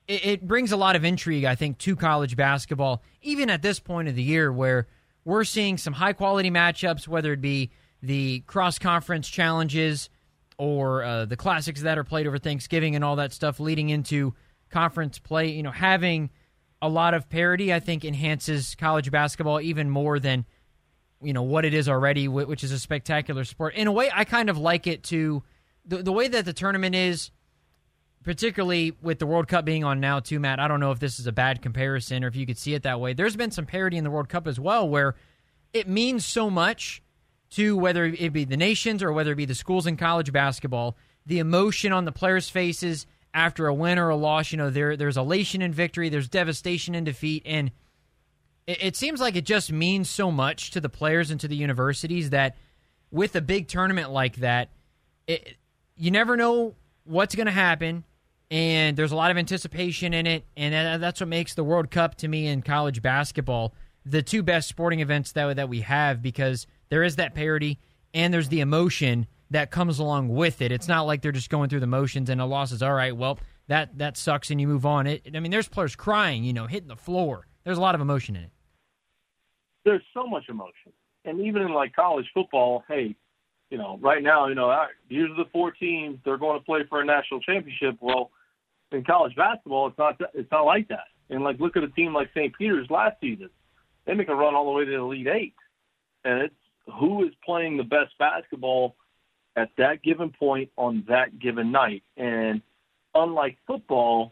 it, 0.07 0.25
it, 0.25 0.47
brings 0.47 0.73
a 0.73 0.77
lot 0.77 0.97
of 0.97 1.05
intrigue, 1.05 1.45
I 1.45 1.55
think, 1.55 1.77
to 1.79 1.95
college 1.95 2.35
basketball, 2.35 3.01
even 3.21 3.49
at 3.49 3.61
this 3.61 3.79
point 3.79 4.09
of 4.09 4.15
the 4.15 4.23
year 4.23 4.51
where 4.51 4.87
we're 5.23 5.45
seeing 5.45 5.77
some 5.77 5.93
high 5.93 6.11
quality 6.11 6.51
matchups, 6.51 7.07
whether 7.07 7.31
it 7.31 7.39
be 7.39 7.71
the 8.01 8.41
cross 8.41 8.77
conference 8.77 9.29
challenges 9.29 10.09
or 10.57 11.03
uh, 11.03 11.25
the 11.25 11.37
classics 11.37 11.81
that 11.81 11.97
are 11.97 12.03
played 12.03 12.27
over 12.27 12.37
Thanksgiving 12.37 12.95
and 12.95 13.03
all 13.03 13.15
that 13.17 13.33
stuff 13.33 13.59
leading 13.59 13.89
into 13.89 14.33
conference 14.69 15.19
play. 15.19 15.49
You 15.49 15.63
know, 15.63 15.71
having 15.71 16.29
a 16.81 16.89
lot 16.89 17.13
of 17.13 17.29
parity, 17.29 17.73
I 17.73 17.79
think, 17.79 18.03
enhances 18.03 18.75
college 18.75 19.11
basketball 19.11 19.61
even 19.61 19.89
more 19.89 20.19
than 20.19 20.45
you 21.21 21.33
know 21.33 21.43
what 21.43 21.65
it 21.65 21.73
is 21.73 21.87
already, 21.87 22.27
which 22.27 22.63
is 22.63 22.71
a 22.71 22.79
spectacular 22.79 23.45
sport. 23.45 23.75
In 23.75 23.87
a 23.87 23.91
way, 23.91 24.09
I 24.13 24.25
kind 24.25 24.49
of 24.49 24.57
like 24.57 24.87
it 24.87 25.03
to 25.05 25.43
the, 25.85 26.03
the 26.03 26.11
way 26.11 26.27
that 26.27 26.45
the 26.45 26.53
tournament 26.53 26.95
is, 26.95 27.31
particularly 28.23 28.95
with 29.01 29.19
the 29.19 29.25
World 29.25 29.47
Cup 29.47 29.65
being 29.65 29.83
on 29.83 29.99
now 29.99 30.19
too. 30.19 30.39
Matt, 30.39 30.59
I 30.59 30.67
don't 30.67 30.79
know 30.79 30.91
if 30.91 30.99
this 30.99 31.19
is 31.19 31.27
a 31.27 31.31
bad 31.31 31.61
comparison 31.61 32.23
or 32.23 32.27
if 32.27 32.35
you 32.35 32.45
could 32.45 32.57
see 32.57 32.73
it 32.73 32.83
that 32.83 32.99
way. 32.99 33.13
There's 33.13 33.35
been 33.35 33.51
some 33.51 33.65
parity 33.65 33.97
in 33.97 34.03
the 34.03 34.11
World 34.11 34.29
Cup 34.29 34.47
as 34.47 34.59
well, 34.59 34.87
where 34.87 35.15
it 35.73 35.87
means 35.87 36.25
so 36.25 36.49
much 36.49 37.01
to 37.55 37.77
whether 37.77 38.05
it 38.05 38.33
be 38.33 38.45
the 38.45 38.57
nations 38.57 39.03
or 39.03 39.11
whether 39.11 39.31
it 39.31 39.35
be 39.35 39.45
the 39.45 39.55
schools 39.55 39.87
in 39.87 39.97
college 39.97 40.31
basketball. 40.31 40.95
The 41.25 41.39
emotion 41.39 41.93
on 41.93 42.05
the 42.05 42.11
players' 42.11 42.49
faces 42.49 43.05
after 43.33 43.67
a 43.67 43.73
win 43.73 43.97
or 43.97 44.09
a 44.09 44.15
loss. 44.15 44.51
You 44.51 44.57
know, 44.57 44.69
there 44.69 44.97
there's 44.97 45.17
elation 45.17 45.61
in 45.61 45.71
victory, 45.71 46.09
there's 46.09 46.27
devastation 46.27 46.95
in 46.95 47.03
defeat, 47.03 47.43
and 47.45 47.71
it, 48.67 48.83
it 48.83 48.95
seems 48.95 49.21
like 49.21 49.35
it 49.35 49.45
just 49.45 49.71
means 49.71 50.09
so 50.09 50.31
much 50.31 50.71
to 50.71 50.81
the 50.81 50.89
players 50.89 51.31
and 51.31 51.39
to 51.39 51.47
the 51.47 51.55
universities 51.55 52.31
that 52.31 52.57
with 53.11 53.35
a 53.35 53.41
big 53.41 53.67
tournament 53.67 54.11
like 54.11 54.37
that, 54.37 54.69
it, 55.27 55.55
you 55.95 56.11
never 56.11 56.35
know 56.35 56.75
what's 57.05 57.35
going 57.35 57.45
to 57.45 57.51
happen, 57.51 58.03
and 58.51 58.97
there's 58.97 59.11
a 59.11 59.15
lot 59.15 59.31
of 59.31 59.37
anticipation 59.37 60.13
in 60.13 60.27
it, 60.27 60.45
and 60.57 61.01
that's 61.01 61.19
what 61.19 61.29
makes 61.29 61.53
the 61.53 61.63
World 61.63 61.91
Cup 61.91 62.15
to 62.15 62.27
me 62.27 62.47
in 62.47 62.61
college 62.61 63.01
basketball 63.01 63.73
the 64.05 64.21
two 64.21 64.43
best 64.43 64.67
sporting 64.67 64.99
events 64.99 65.31
that 65.31 65.55
that 65.55 65.69
we 65.69 65.81
have 65.81 66.21
because 66.21 66.67
there 66.89 67.03
is 67.03 67.15
that 67.17 67.33
parity 67.33 67.79
and 68.13 68.33
there's 68.33 68.49
the 68.49 68.59
emotion 68.61 69.27
that 69.49 69.71
comes 69.71 69.99
along 69.99 70.29
with 70.29 70.61
it. 70.61 70.71
It's 70.71 70.87
not 70.87 71.03
like 71.03 71.21
they're 71.21 71.31
just 71.31 71.49
going 71.49 71.69
through 71.69 71.79
the 71.79 71.87
motions 71.87 72.29
and 72.29 72.41
a 72.41 72.45
loss 72.45 72.71
is 72.71 72.81
all 72.81 72.93
right. 72.93 73.15
Well, 73.15 73.39
that 73.67 73.97
that 73.97 74.17
sucks 74.17 74.51
and 74.51 74.59
you 74.59 74.67
move 74.67 74.85
on. 74.85 75.07
It. 75.07 75.29
I 75.33 75.39
mean, 75.39 75.51
there's 75.51 75.67
players 75.67 75.95
crying, 75.95 76.43
you 76.43 76.53
know, 76.53 76.67
hitting 76.67 76.89
the 76.89 76.95
floor. 76.95 77.47
There's 77.63 77.77
a 77.77 77.81
lot 77.81 77.95
of 77.95 78.01
emotion 78.01 78.35
in 78.35 78.43
it. 78.43 78.51
There's 79.85 80.01
so 80.13 80.25
much 80.25 80.45
emotion, 80.49 80.93
and 81.25 81.41
even 81.41 81.61
in 81.61 81.73
like 81.73 81.93
college 81.93 82.25
football, 82.33 82.83
hey, 82.87 83.15
you 83.69 83.77
know, 83.77 83.97
right 84.01 84.23
now, 84.23 84.47
you 84.47 84.55
know, 84.55 84.67
right, 84.67 84.89
these 85.09 85.23
are 85.23 85.35
the 85.35 85.49
four 85.51 85.71
teams 85.71 86.19
they're 86.23 86.37
going 86.37 86.57
to 86.57 86.63
play 86.63 86.81
for 86.89 87.01
a 87.01 87.05
national 87.05 87.41
championship. 87.41 87.97
Well, 87.99 88.31
in 88.91 89.03
college 89.03 89.35
basketball, 89.35 89.87
it's 89.87 89.97
not 89.97 90.19
it's 90.33 90.51
not 90.51 90.65
like 90.65 90.87
that. 90.89 91.07
And 91.29 91.43
like, 91.43 91.59
look 91.59 91.75
at 91.77 91.83
a 91.83 91.89
team 91.89 92.13
like 92.13 92.29
St. 92.33 92.53
Peter's 92.57 92.89
last 92.89 93.17
season; 93.21 93.49
they 94.05 94.13
make 94.13 94.29
a 94.29 94.35
run 94.35 94.55
all 94.55 94.65
the 94.65 94.71
way 94.71 94.85
to 94.85 94.91
the 94.91 94.97
Elite 94.97 95.27
Eight, 95.27 95.55
and 96.23 96.41
it's 96.43 96.55
who 96.91 97.25
is 97.25 97.33
playing 97.45 97.77
the 97.77 97.83
best 97.83 98.17
basketball 98.19 98.95
at 99.55 99.69
that 99.77 100.03
given 100.03 100.31
point 100.31 100.69
on 100.77 101.03
that 101.07 101.39
given 101.39 101.71
night. 101.71 102.03
And 102.17 102.61
unlike 103.13 103.57
football, 103.67 104.31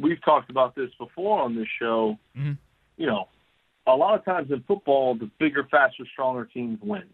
we've 0.00 0.22
talked 0.24 0.50
about 0.50 0.74
this 0.74 0.90
before 0.98 1.40
on 1.40 1.56
this 1.56 1.68
show. 1.78 2.18
Mm-hmm. 2.36 2.52
You 2.96 3.06
know, 3.06 3.28
a 3.86 3.94
lot 3.94 4.18
of 4.18 4.24
times 4.24 4.50
in 4.50 4.62
football, 4.66 5.14
the 5.14 5.30
bigger, 5.38 5.66
faster, 5.70 6.04
stronger 6.12 6.44
teams 6.44 6.78
wins. 6.82 7.04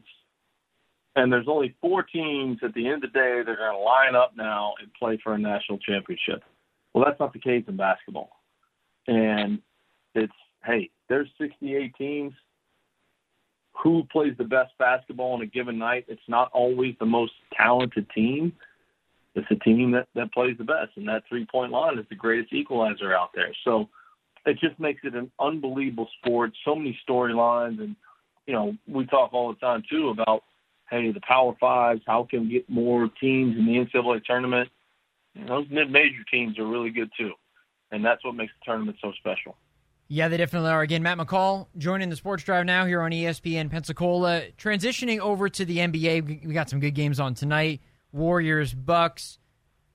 And 1.15 1.31
there's 1.31 1.49
only 1.49 1.75
four 1.81 2.03
teams 2.03 2.59
at 2.63 2.73
the 2.73 2.87
end 2.87 3.05
of 3.05 3.13
the 3.13 3.19
day 3.19 3.43
that 3.45 3.51
are 3.51 3.57
going 3.57 3.73
to 3.73 3.79
line 3.79 4.15
up 4.15 4.33
now 4.37 4.73
and 4.81 4.93
play 4.95 5.19
for 5.23 5.35
a 5.35 5.39
national 5.39 5.79
championship. 5.79 6.43
Well, 6.95 7.05
that's 7.05 7.21
not 7.21 7.35
the 7.35 7.39
case 7.39 7.65
in 7.69 7.77
basketball. 7.77 8.31
And 9.07 9.61
it's, 10.15 10.33
hey, 10.65 10.91
there's 11.09 11.29
68 11.39 11.95
teams. 11.97 12.33
Who 13.83 14.05
plays 14.12 14.35
the 14.38 14.45
best 14.45 14.73
basketball 14.79 15.33
on 15.33 15.43
a 15.43 15.47
given 15.47 15.79
night? 15.79 16.05
It's 16.09 16.21
not 16.29 16.50
always 16.52 16.95
the 17.00 17.07
most 17.07 17.33
talented 17.57 18.07
team. 18.14 18.52
It's 19.35 19.47
a 19.50 19.57
team 19.57 19.93
that, 19.93 20.09
that 20.14 20.33
plays 20.33 20.57
the 20.59 20.64
best. 20.64 20.91
And 20.97 21.09
that 21.09 21.23
three 21.29 21.47
point 21.50 21.73
line 21.73 21.99
is 21.99 22.05
the 22.11 22.14
greatest 22.14 22.52
equalizer 22.52 23.14
out 23.14 23.31
there. 23.35 23.55
So, 23.64 23.88
it 24.47 24.59
just 24.59 24.79
makes 24.81 25.02
it 25.05 25.14
an 25.14 25.31
unbelievable 25.41 26.09
sport. 26.19 26.52
So 26.64 26.75
many 26.75 26.99
storylines, 27.09 27.81
and 27.81 27.95
you 28.47 28.52
know, 28.52 28.76
we 28.88 29.07
talk 29.07 29.33
all 29.33 29.52
the 29.52 29.59
time 29.61 29.83
too 29.88 30.09
about 30.09 30.43
hey, 30.91 31.11
the 31.11 31.21
Power 31.21 31.55
Fives. 31.59 32.02
How 32.07 32.26
can 32.29 32.43
we 32.43 32.49
get 32.52 32.69
more 32.69 33.09
teams 33.21 33.57
in 33.57 33.67
the 33.67 33.73
NCAA 33.73 34.25
tournament? 34.25 34.69
And 35.35 35.49
those 35.49 35.67
mid-major 35.71 36.23
teams 36.31 36.59
are 36.59 36.67
really 36.67 36.91
good 36.91 37.11
too, 37.19 37.33
and 37.91 38.05
that's 38.05 38.25
what 38.25 38.35
makes 38.35 38.52
the 38.59 38.71
tournament 38.71 38.99
so 39.00 39.12
special. 39.19 39.57
Yeah, 40.14 40.28
they 40.28 40.37
definitely 40.37 40.69
are. 40.69 40.83
Again, 40.83 41.02
Matt 41.02 41.16
McCall 41.16 41.69
joining 41.78 42.11
the 42.11 42.16
Sports 42.16 42.45
Drive 42.45 42.66
now 42.66 42.85
here 42.85 43.00
on 43.00 43.12
ESPN 43.12 43.71
Pensacola. 43.71 44.42
Transitioning 44.59 45.21
over 45.21 45.49
to 45.49 45.64
the 45.64 45.78
NBA, 45.78 46.45
we 46.45 46.52
got 46.52 46.69
some 46.69 46.81
good 46.81 46.90
games 46.90 47.19
on 47.19 47.33
tonight. 47.33 47.81
Warriors, 48.12 48.75
Bucks, 48.75 49.38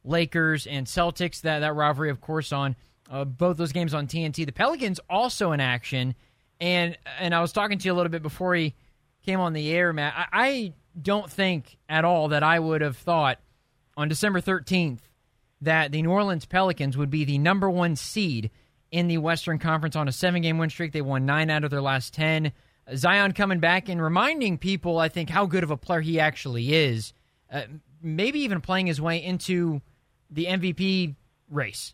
Lakers, 0.03 0.65
and 0.65 0.87
Celtics. 0.87 1.41
That 1.41 1.59
that 1.59 1.75
rivalry, 1.75 2.09
of 2.09 2.19
course, 2.19 2.51
on 2.51 2.75
uh, 3.11 3.25
both 3.25 3.57
those 3.57 3.71
games 3.71 3.93
on 3.93 4.07
TNT. 4.07 4.47
The 4.47 4.51
Pelicans 4.51 4.99
also 5.07 5.51
in 5.51 5.59
action, 5.59 6.15
and 6.59 6.97
and 7.19 7.35
I 7.35 7.39
was 7.39 7.51
talking 7.51 7.77
to 7.77 7.85
you 7.85 7.93
a 7.93 7.95
little 7.95 8.09
bit 8.09 8.23
before 8.23 8.55
he 8.55 8.73
came 9.23 9.39
on 9.39 9.53
the 9.53 9.71
air, 9.71 9.93
Matt. 9.93 10.15
I, 10.17 10.25
I 10.33 10.73
don't 10.99 11.29
think 11.29 11.77
at 11.87 12.05
all 12.05 12.29
that 12.29 12.41
I 12.41 12.57
would 12.57 12.81
have 12.81 12.97
thought 12.97 13.37
on 13.95 14.09
December 14.09 14.41
thirteenth 14.41 15.07
that 15.61 15.91
the 15.91 16.01
New 16.01 16.09
Orleans 16.09 16.47
Pelicans 16.47 16.97
would 16.97 17.11
be 17.11 17.23
the 17.23 17.37
number 17.37 17.69
one 17.69 17.95
seed 17.95 18.49
in 18.91 19.07
the 19.07 19.17
Western 19.17 19.59
Conference 19.59 19.95
on 19.95 20.07
a 20.07 20.11
seven 20.11 20.41
game 20.41 20.57
win 20.57 20.69
streak. 20.69 20.91
They 20.91 21.01
won 21.01 21.25
nine 21.25 21.49
out 21.49 21.63
of 21.63 21.71
their 21.71 21.81
last 21.81 22.13
ten. 22.13 22.51
Zion 22.95 23.33
coming 23.33 23.59
back 23.59 23.89
and 23.89 24.01
reminding 24.01 24.57
people, 24.57 24.97
I 24.97 25.09
think, 25.09 25.29
how 25.29 25.45
good 25.45 25.63
of 25.63 25.71
a 25.71 25.77
player 25.77 26.01
he 26.01 26.19
actually 26.19 26.73
is. 26.73 27.13
Uh, 27.51 27.63
maybe 28.01 28.39
even 28.39 28.61
playing 28.61 28.87
his 28.87 29.01
way 29.01 29.23
into 29.23 29.81
the 30.29 30.45
MVP 30.45 31.15
race. 31.49 31.93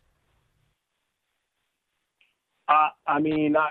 I, 2.68 2.90
I 3.08 3.20
mean, 3.20 3.56
I, 3.58 3.70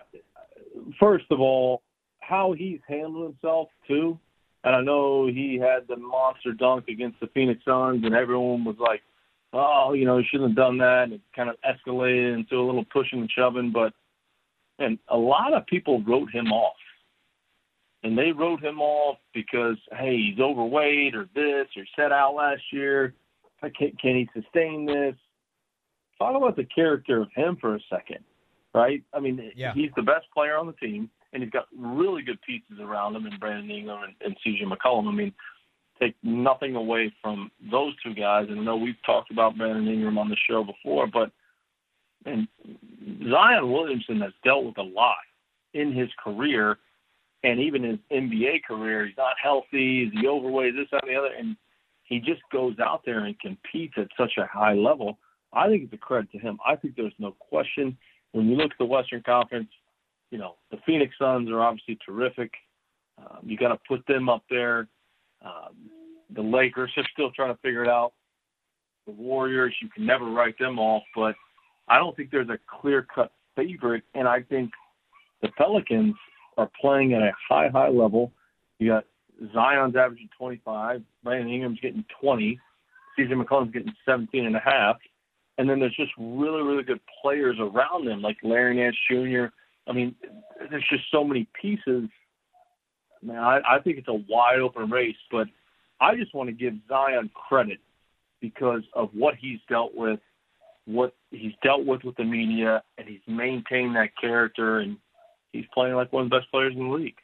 first 0.99 1.27
of 1.31 1.41
all, 1.41 1.83
how 2.21 2.53
he's 2.53 2.81
handled 2.89 3.35
himself 3.35 3.69
too. 3.87 4.19
And 4.65 4.77
I 4.77 4.81
know 4.81 5.27
he 5.27 5.59
had 5.59 5.89
the 5.89 5.97
monster 5.97 6.53
dunk 6.53 6.87
against 6.89 7.19
the 7.21 7.27
Phoenix 7.29 7.65
Suns, 7.65 8.05
and 8.05 8.15
everyone 8.15 8.65
was 8.65 8.77
like, 8.79 9.03
"Oh, 9.53 9.93
you 9.93 10.05
know, 10.05 10.19
he 10.19 10.25
shouldn't 10.25 10.51
have 10.51 10.57
done 10.57 10.79
that." 10.79 11.05
And 11.05 11.15
it 11.15 11.21
kind 11.35 11.51
of 11.51 11.57
escalated 11.65 12.35
into 12.35 12.57
a 12.57 12.65
little 12.65 12.85
pushing 12.85 13.21
and 13.21 13.31
shoving. 13.31 13.73
But 13.73 13.93
and 14.79 14.99
a 15.09 15.17
lot 15.17 15.55
of 15.55 15.67
people 15.67 16.03
wrote 16.03 16.31
him 16.33 16.53
off, 16.53 16.77
and 18.03 18.17
they 18.17 18.33
wrote 18.33 18.63
him 18.63 18.81
off 18.81 19.19
because 19.35 19.77
hey, 19.99 20.17
he's 20.17 20.41
overweight 20.41 21.15
or 21.15 21.29
this 21.35 21.67
or 21.77 21.85
set 21.97 22.13
out 22.13 22.35
last 22.35 22.63
year. 22.73 23.15
Can, 23.61 23.93
can 24.01 24.17
he 24.17 24.29
sustain 24.35 24.87
this? 24.87 25.15
Talk 26.19 26.37
about 26.37 26.57
the 26.57 26.65
character 26.65 27.23
of 27.23 27.29
him 27.35 27.57
for 27.61 27.77
a 27.77 27.81
second 27.89 28.25
right? 28.75 29.03
I 29.13 29.21
mean, 29.21 29.53
yeah. 29.55 29.73
he's 29.75 29.91
the 29.97 30.03
best 30.03 30.27
player 30.35 30.57
on 30.57 30.67
the 30.67 30.73
team, 30.75 31.11
and 31.33 31.43
he's 31.43 31.53
got 31.53 31.67
really 31.77 32.23
good 32.23 32.41
pieces 32.43 32.81
around 32.81 33.17
him 33.17 33.27
in 33.27 33.39
Brandon 33.39 33.71
Ingram 33.71 34.03
and, 34.05 34.15
and 34.21 34.37
CJ 34.45 34.65
McCollum. 34.65 35.09
I 35.09 35.13
mean, 35.13 35.33
take 36.03 36.17
nothing 36.23 36.75
away 36.77 37.13
from 37.23 37.51
those 37.71 37.95
two 38.03 38.15
guys. 38.15 38.47
And 38.49 38.61
I 38.61 38.65
know 38.65 38.77
we've 38.77 39.03
talked 39.05 39.31
about 39.31 39.57
Brandon 39.57 39.87
Ingram 39.87 40.19
on 40.19 40.29
the 40.29 40.37
show 40.49 40.65
before, 40.65 41.07
but 41.07 41.31
and 42.25 42.47
Zion 43.31 43.73
Williamson 43.73 44.21
has 44.21 44.33
dealt 44.45 44.65
with 44.65 44.79
a 44.79 44.83
lot 44.83 45.17
in 45.75 45.93
his 45.93 46.09
career 46.23 46.79
and 47.43 47.59
even 47.59 47.83
his 47.83 47.99
NBA 48.13 48.63
career. 48.65 49.07
He's 49.07 49.17
not 49.17 49.35
healthy, 49.43 50.11
he's 50.13 50.25
overweight, 50.25 50.77
this, 50.77 50.87
that, 50.93 51.03
and 51.05 51.13
the 51.13 51.19
other, 51.19 51.35
and 51.37 51.57
he 52.05 52.21
just 52.21 52.43
goes 52.53 52.77
out 52.79 53.03
there 53.05 53.25
and 53.25 53.39
competes 53.41 53.95
at 53.97 54.07
such 54.17 54.33
a 54.39 54.47
high 54.47 54.75
level. 54.75 55.19
I 55.53 55.67
think 55.69 55.83
it's 55.85 55.93
a 55.93 55.97
credit 55.99 56.31
to 56.33 56.39
him. 56.39 56.59
I 56.65 56.77
think 56.77 56.95
there's 56.95 57.13
no 57.19 57.33
question 57.33 57.97
when 58.33 58.49
you 58.49 58.57
look 58.57 58.73
at 58.73 58.79
the 58.79 58.85
Western 58.85 59.23
Conference, 59.23 59.69
you 60.31 60.39
know 60.39 60.57
the 60.71 60.79
Phoenix 60.85 61.15
Suns 61.19 61.51
are 61.51 61.61
obviously 61.61 61.99
terrific. 62.05 62.51
Um, 63.19 63.41
you 63.43 63.57
got 63.57 63.69
to 63.69 63.79
put 63.87 64.07
them 64.07 64.29
up 64.29 64.43
there. 64.51 64.89
Um, 65.45 65.91
the 66.35 66.43
Lakers 66.43 66.91
are 66.97 67.07
still 67.13 67.31
trying 67.31 67.55
to 67.55 67.61
figure 67.61 67.85
it 67.85 67.89
out. 67.89 68.13
The 69.07 69.13
Warriors, 69.13 69.75
you 69.83 69.89
can 69.89 70.07
never 70.07 70.27
write 70.27 70.59
them 70.59 70.79
off, 70.79 71.03
but 71.15 71.35
I 71.89 71.99
don't 71.99 72.17
think 72.17 72.31
there's 72.31 72.49
a 72.49 72.59
clear-cut 72.81 73.33
favorite. 73.57 74.05
And 74.15 74.29
I 74.29 74.43
think 74.43 74.71
the 75.43 75.49
Pelicans 75.59 76.15
are 76.57 76.71
playing 76.81 77.13
at 77.15 77.23
a 77.23 77.33
high, 77.49 77.69
high 77.69 77.89
level. 77.89 78.33
You 78.79 78.91
got 78.91 79.05
Zion's 79.53 79.97
averaging 79.97 80.29
25, 80.39 81.03
Brandon 81.25 81.53
Ingram's 81.53 81.81
getting 81.81 82.05
20, 82.21 82.61
CJ 83.19 83.33
McCollum's 83.33 83.73
getting 83.73 83.93
17 84.07 84.47
and 84.47 84.57
a 84.57 84.61
half 84.61 84.97
and 85.59 85.69
then 85.69 85.79
there's 85.81 85.97
just 85.97 86.13
really, 86.19 86.63
really 86.63 86.83
good 86.83 87.01
players 87.23 87.57
around 87.61 88.07
them, 88.07 88.23
like 88.23 88.37
Larry 88.43 88.77
Nance 88.77 88.97
Jr. 89.11 89.47
I 89.87 89.93
mean, 89.93 90.15
there's 90.71 90.87
just 90.91 91.05
so 91.11 91.25
many 91.25 91.47
pieces. 91.61 92.09
Man, 93.23 93.39
I, 93.39 93.61
I 93.69 93.79
think 93.81 93.99
it's 93.99 94.09
a 94.09 94.15
wide 94.15 94.59
open 94.61 94.91
race, 94.91 95.17
but 95.31 95.47
I 96.01 96.17
just 96.17 96.35
want 96.35 96.49
to 96.49 96.53
give 96.53 96.75
Zion 96.89 97.31
credit 97.49 97.79
because 98.41 98.83
of 98.95 99.11
what 99.15 99.35
he's 99.37 99.61
dealt 99.69 99.95
with, 99.95 100.21
what 100.85 101.15
he's 101.31 101.53
dealt 101.63 101.87
with 101.87 102.03
with 102.03 102.17
the 102.17 102.25
media, 102.25 102.83
and 102.99 103.07
he's 103.09 103.21
maintained 103.29 103.95
that 103.95 104.11
character, 104.21 104.81
and 104.81 104.97
he's 105.53 105.67
playing 105.73 105.95
like 105.95 106.13
one 106.13 106.25
of 106.25 106.31
the 106.31 106.37
best 106.37 106.51
players 106.51 106.75
in 106.77 106.89
the 106.89 106.95
league. 106.95 107.19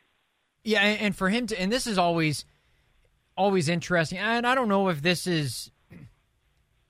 Yeah, 0.63 0.83
and 0.83 1.17
for 1.17 1.29
him 1.29 1.47
to, 1.49 1.61
and 1.61 1.73
this 1.73 1.87
is 1.87 1.99
always, 1.99 2.45
always 3.37 3.69
interesting. 3.69 4.19
And 4.19 4.47
I 4.47 4.55
don't 4.55 4.69
know 4.69 4.89
if 4.89 5.03
this 5.03 5.27
is 5.27 5.73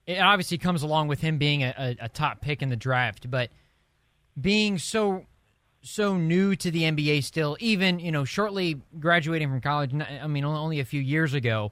it 0.09 0.17
obviously 0.17 0.57
comes 0.57 0.81
along 0.81 1.07
with 1.07 1.21
him 1.21 1.37
being 1.37 1.61
a, 1.61 1.73
a, 1.77 2.05
a, 2.05 2.09
top 2.09 2.41
pick 2.41 2.63
in 2.63 2.69
the 2.69 2.75
draft, 2.75 3.29
but 3.29 3.51
being 4.39 4.79
so 4.79 5.25
so 5.81 6.17
new 6.17 6.55
to 6.55 6.71
the 6.71 6.83
NBA 6.83 7.23
still, 7.23 7.57
even 7.59 7.99
you 7.99 8.11
know 8.11 8.25
shortly 8.25 8.81
graduating 8.99 9.49
from 9.49 9.61
college. 9.61 9.93
I 9.93 10.27
mean, 10.27 10.43
only 10.43 10.79
a 10.79 10.85
few 10.85 11.01
years 11.01 11.33
ago, 11.33 11.71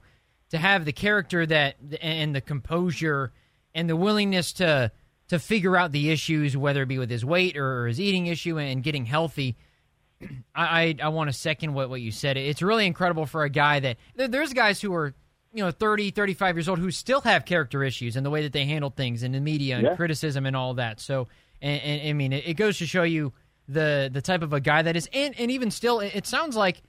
to 0.50 0.58
have 0.58 0.84
the 0.84 0.92
character 0.92 1.44
that 1.46 1.76
and 2.00 2.34
the 2.34 2.40
composure 2.40 3.32
and 3.74 3.88
the 3.88 3.96
willingness 3.96 4.52
to 4.54 4.92
to 5.28 5.38
figure 5.38 5.76
out 5.76 5.92
the 5.92 6.10
issues, 6.10 6.56
whether 6.56 6.82
it 6.82 6.86
be 6.86 6.98
with 6.98 7.10
his 7.10 7.24
weight 7.24 7.56
or 7.56 7.86
his 7.86 8.00
eating 8.00 8.26
issue 8.26 8.58
and 8.58 8.82
getting 8.82 9.04
healthy. 9.04 9.56
I 10.54 10.82
I, 10.82 10.96
I 11.04 11.08
want 11.08 11.28
to 11.28 11.32
second 11.32 11.74
what 11.74 11.90
what 11.90 12.00
you 12.00 12.10
said. 12.10 12.36
It's 12.36 12.62
really 12.62 12.86
incredible 12.86 13.26
for 13.26 13.44
a 13.44 13.50
guy 13.50 13.80
that 13.80 13.96
there's 14.14 14.52
guys 14.52 14.80
who 14.80 14.94
are 14.94 15.14
you 15.52 15.64
know 15.64 15.70
30 15.70 16.10
35 16.10 16.56
years 16.56 16.68
old 16.68 16.78
who 16.78 16.90
still 16.90 17.20
have 17.22 17.44
character 17.44 17.82
issues 17.82 18.16
and 18.16 18.24
the 18.24 18.30
way 18.30 18.42
that 18.42 18.52
they 18.52 18.64
handle 18.64 18.90
things 18.90 19.22
and 19.22 19.34
the 19.34 19.40
media 19.40 19.76
and 19.76 19.86
yeah. 19.86 19.96
criticism 19.96 20.44
and 20.46 20.54
all 20.54 20.74
that 20.74 21.00
so 21.00 21.26
and, 21.62 21.80
and 21.82 22.08
i 22.08 22.12
mean 22.12 22.32
it, 22.32 22.46
it, 22.46 22.54
goes 22.54 22.76
to 22.78 22.86
show 22.86 23.02
you 23.02 23.32
the 23.68 24.10
the 24.12 24.22
type 24.22 24.42
of 24.42 24.52
a 24.52 24.60
guy 24.60 24.82
that 24.82 24.96
is 24.96 25.08
and, 25.12 25.38
and 25.38 25.50
even 25.50 25.70
still 25.70 26.00
it, 26.00 26.26
sounds 26.26 26.56
like 26.56 26.82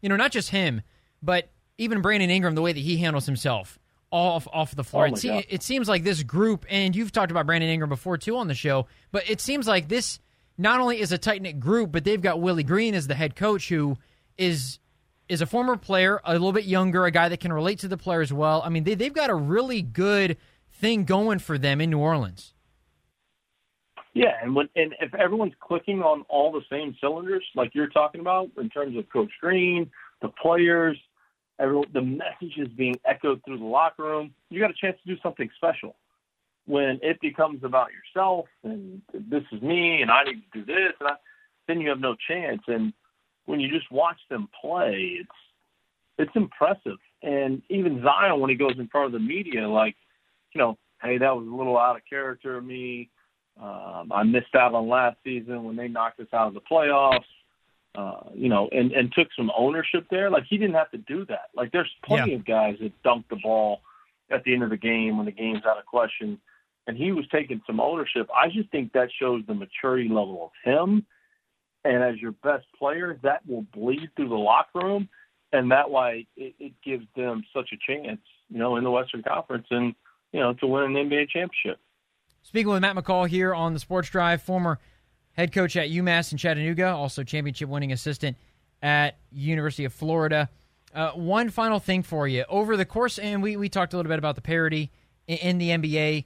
you 0.00 0.08
know 0.08 0.16
not 0.16 0.32
just 0.32 0.48
him 0.48 0.82
but 1.22 1.50
even 1.78 2.00
brandon 2.00 2.30
ingram 2.30 2.54
the 2.54 2.62
way 2.62 2.72
that 2.72 2.80
he 2.80 2.96
handles 2.96 3.26
himself 3.26 3.78
off 4.10 4.48
off 4.52 4.74
the 4.74 4.84
floor 4.84 5.04
oh 5.04 5.12
it, 5.12 5.18
se- 5.18 5.46
it 5.48 5.62
seems 5.62 5.88
like 5.88 6.04
this 6.04 6.22
group 6.22 6.64
and 6.70 6.96
you've 6.96 7.12
talked 7.12 7.30
about 7.30 7.46
brandon 7.46 7.68
ingram 7.70 7.88
before 7.88 8.16
too 8.16 8.36
on 8.36 8.48
the 8.48 8.54
show 8.54 8.86
but 9.10 9.28
it 9.28 9.40
seems 9.40 9.68
like 9.68 9.88
this 9.88 10.20
not 10.56 10.80
only 10.80 11.00
is 11.00 11.12
a 11.12 11.18
tight 11.18 11.42
knit 11.42 11.60
group 11.60 11.92
but 11.92 12.04
they've 12.04 12.22
got 12.22 12.40
willie 12.40 12.62
green 12.62 12.94
as 12.94 13.06
the 13.06 13.14
head 13.14 13.36
coach 13.36 13.68
who 13.68 13.96
is 14.38 14.78
is 15.28 15.40
a 15.40 15.46
former 15.46 15.78
player, 15.78 16.20
a 16.24 16.32
little 16.32 16.52
bit 16.52 16.64
younger, 16.64 17.06
a 17.06 17.10
guy 17.10 17.30
that 17.30 17.40
can 17.40 17.54
relate 17.54 17.78
to 17.78 17.88
the 17.88 17.96
players 17.96 18.30
well. 18.30 18.60
I 18.62 18.68
mean, 18.68 18.84
they, 18.84 18.94
they've 18.94 19.14
got 19.14 19.30
a 19.30 19.34
really 19.34 19.80
good 19.80 20.36
thing 20.72 21.04
going 21.04 21.38
for 21.38 21.56
them 21.56 21.80
in 21.80 21.88
New 21.88 21.98
Orleans. 21.98 22.52
Yeah, 24.14 24.34
and 24.42 24.54
when 24.54 24.68
and 24.76 24.94
if 25.00 25.14
everyone's 25.14 25.54
clicking 25.60 26.02
on 26.02 26.24
all 26.28 26.52
the 26.52 26.60
same 26.70 26.94
cylinders, 27.00 27.44
like 27.54 27.74
you're 27.74 27.88
talking 27.88 28.20
about, 28.20 28.50
in 28.58 28.68
terms 28.68 28.96
of 28.96 29.08
Coach 29.08 29.30
Green, 29.40 29.90
the 30.20 30.28
players, 30.28 30.98
everyone, 31.58 31.88
the 31.94 32.02
messages 32.02 32.68
being 32.76 32.96
echoed 33.06 33.40
through 33.44 33.58
the 33.58 33.64
locker 33.64 34.02
room. 34.02 34.34
You 34.50 34.60
got 34.60 34.70
a 34.70 34.74
chance 34.74 34.98
to 35.02 35.14
do 35.14 35.20
something 35.22 35.48
special. 35.56 35.96
When 36.66 37.00
it 37.02 37.20
becomes 37.20 37.64
about 37.64 37.88
yourself 37.90 38.46
and 38.62 39.02
this 39.12 39.42
is 39.50 39.62
me 39.62 40.02
and 40.02 40.10
I 40.10 40.24
need 40.24 40.42
to 40.52 40.60
do 40.60 40.64
this, 40.64 40.92
and 41.00 41.08
I, 41.08 41.14
then 41.66 41.80
you 41.80 41.88
have 41.88 41.98
no 41.98 42.14
chance. 42.28 42.62
And 42.68 42.92
when 43.46 43.60
you 43.60 43.68
just 43.68 43.90
watch 43.90 44.18
them 44.30 44.48
play, 44.60 45.18
it's 45.20 45.30
it's 46.18 46.36
impressive. 46.36 46.98
And 47.22 47.62
even 47.70 48.02
Zion, 48.02 48.40
when 48.40 48.50
he 48.50 48.56
goes 48.56 48.74
in 48.78 48.88
front 48.88 49.06
of 49.06 49.12
the 49.12 49.18
media, 49.18 49.68
like, 49.68 49.96
you 50.54 50.60
know, 50.60 50.76
hey, 51.02 51.18
that 51.18 51.34
was 51.34 51.46
a 51.46 51.54
little 51.54 51.78
out 51.78 51.96
of 51.96 52.02
character 52.08 52.58
of 52.58 52.64
me. 52.64 53.08
Um, 53.60 54.10
I 54.12 54.22
missed 54.22 54.54
out 54.54 54.74
on 54.74 54.88
last 54.88 55.16
season 55.24 55.64
when 55.64 55.76
they 55.76 55.88
knocked 55.88 56.20
us 56.20 56.28
out 56.32 56.48
of 56.48 56.54
the 56.54 56.60
playoffs. 56.60 57.24
Uh, 57.94 58.30
you 58.34 58.48
know, 58.48 58.70
and 58.72 58.90
and 58.92 59.12
took 59.12 59.28
some 59.36 59.52
ownership 59.54 60.06
there. 60.10 60.30
Like 60.30 60.44
he 60.48 60.56
didn't 60.56 60.76
have 60.76 60.90
to 60.92 60.98
do 60.98 61.26
that. 61.26 61.50
Like 61.54 61.72
there's 61.72 61.90
plenty 62.02 62.30
yeah. 62.30 62.38
of 62.38 62.46
guys 62.46 62.76
that 62.80 62.90
dunk 63.02 63.26
the 63.28 63.36
ball 63.42 63.82
at 64.30 64.44
the 64.44 64.54
end 64.54 64.62
of 64.62 64.70
the 64.70 64.78
game 64.78 65.18
when 65.18 65.26
the 65.26 65.32
game's 65.32 65.66
out 65.66 65.78
of 65.78 65.84
question, 65.84 66.40
and 66.86 66.96
he 66.96 67.12
was 67.12 67.26
taking 67.30 67.60
some 67.66 67.80
ownership. 67.80 68.28
I 68.34 68.48
just 68.48 68.70
think 68.70 68.92
that 68.92 69.10
shows 69.20 69.42
the 69.46 69.52
maturity 69.52 70.08
level 70.08 70.42
of 70.44 70.50
him. 70.64 71.04
And 71.84 72.02
as 72.02 72.16
your 72.16 72.32
best 72.32 72.64
player, 72.78 73.18
that 73.22 73.46
will 73.46 73.66
bleed 73.74 74.08
through 74.16 74.30
the 74.30 74.36
locker 74.36 74.78
room, 74.78 75.08
and 75.52 75.70
that 75.70 75.90
why 75.90 76.26
it, 76.36 76.54
it 76.58 76.72
gives 76.82 77.04
them 77.14 77.42
such 77.54 77.70
a 77.72 77.92
chance, 77.92 78.20
you 78.48 78.58
know, 78.58 78.76
in 78.76 78.84
the 78.84 78.90
Western 78.90 79.22
Conference 79.22 79.66
and 79.70 79.94
you 80.32 80.40
know 80.40 80.54
to 80.54 80.66
win 80.66 80.84
an 80.84 80.94
NBA 80.94 81.28
championship. 81.28 81.78
Speaking 82.42 82.70
with 82.72 82.82
Matt 82.82 82.96
McCall 82.96 83.28
here 83.28 83.54
on 83.54 83.72
the 83.72 83.78
Sports 83.78 84.10
Drive, 84.10 84.42
former 84.42 84.78
head 85.32 85.52
coach 85.52 85.76
at 85.76 85.88
UMass 85.88 86.32
in 86.32 86.38
Chattanooga, 86.38 86.88
also 86.88 87.22
championship 87.22 87.68
winning 87.68 87.92
assistant 87.92 88.36
at 88.82 89.16
University 89.30 89.84
of 89.84 89.92
Florida. 89.92 90.50
Uh, 90.94 91.12
one 91.12 91.48
final 91.48 91.78
thing 91.78 92.02
for 92.02 92.28
you. 92.28 92.44
Over 92.48 92.76
the 92.76 92.84
course, 92.84 93.18
and 93.18 93.42
we, 93.42 93.56
we 93.56 93.68
talked 93.68 93.94
a 93.94 93.96
little 93.96 94.10
bit 94.10 94.18
about 94.18 94.34
the 94.34 94.42
parity 94.42 94.90
in, 95.26 95.38
in 95.38 95.58
the 95.58 95.70
NBA. 95.70 96.24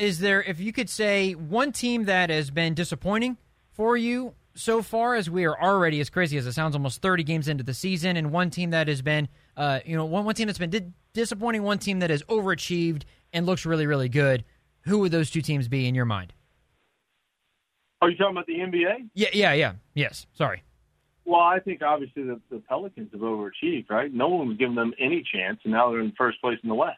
Is 0.00 0.18
there, 0.18 0.42
if 0.42 0.60
you 0.60 0.72
could 0.72 0.90
say, 0.90 1.32
one 1.32 1.72
team 1.72 2.04
that 2.06 2.30
has 2.30 2.50
been 2.50 2.74
disappointing 2.74 3.36
for 3.70 3.96
you 3.96 4.34
so 4.54 4.82
far, 4.82 5.14
as 5.14 5.30
we 5.30 5.44
are 5.44 5.58
already, 5.60 6.00
as 6.00 6.10
crazy 6.10 6.36
as 6.36 6.46
it 6.46 6.52
sounds, 6.52 6.74
almost 6.74 7.00
30 7.00 7.22
games 7.22 7.48
into 7.48 7.62
the 7.62 7.72
season, 7.72 8.16
and 8.16 8.32
one 8.32 8.50
team 8.50 8.70
that 8.70 8.88
has 8.88 9.00
been, 9.00 9.28
uh, 9.56 9.80
you 9.86 9.96
know, 9.96 10.04
one, 10.04 10.24
one 10.24 10.34
team 10.34 10.46
that's 10.46 10.58
been 10.58 10.70
di- 10.70 10.92
disappointing, 11.12 11.62
one 11.62 11.78
team 11.78 12.00
that 12.00 12.10
has 12.10 12.22
overachieved 12.24 13.02
and 13.32 13.46
looks 13.46 13.64
really, 13.64 13.86
really 13.86 14.08
good. 14.08 14.44
Who 14.82 14.98
would 15.00 15.12
those 15.12 15.30
two 15.30 15.42
teams 15.42 15.68
be 15.68 15.86
in 15.86 15.94
your 15.94 16.04
mind? 16.04 16.32
Are 18.02 18.08
you 18.08 18.16
talking 18.16 18.34
about 18.34 18.46
the 18.46 18.54
NBA? 18.54 19.10
Yeah, 19.14 19.28
yeah, 19.32 19.52
yeah. 19.52 19.72
Yes. 19.94 20.26
Sorry. 20.32 20.62
Well, 21.24 21.40
I 21.40 21.60
think 21.60 21.82
obviously 21.82 22.24
the, 22.24 22.40
the 22.50 22.62
Pelicans 22.68 23.10
have 23.12 23.20
overachieved, 23.20 23.90
right? 23.90 24.12
No 24.12 24.28
one 24.28 24.48
was 24.48 24.56
giving 24.56 24.74
them 24.74 24.94
any 24.98 25.22
chance, 25.32 25.60
and 25.64 25.72
now 25.72 25.90
they're 25.90 26.00
in 26.00 26.12
first 26.16 26.40
place 26.40 26.58
in 26.62 26.68
the 26.68 26.74
West. 26.74 26.96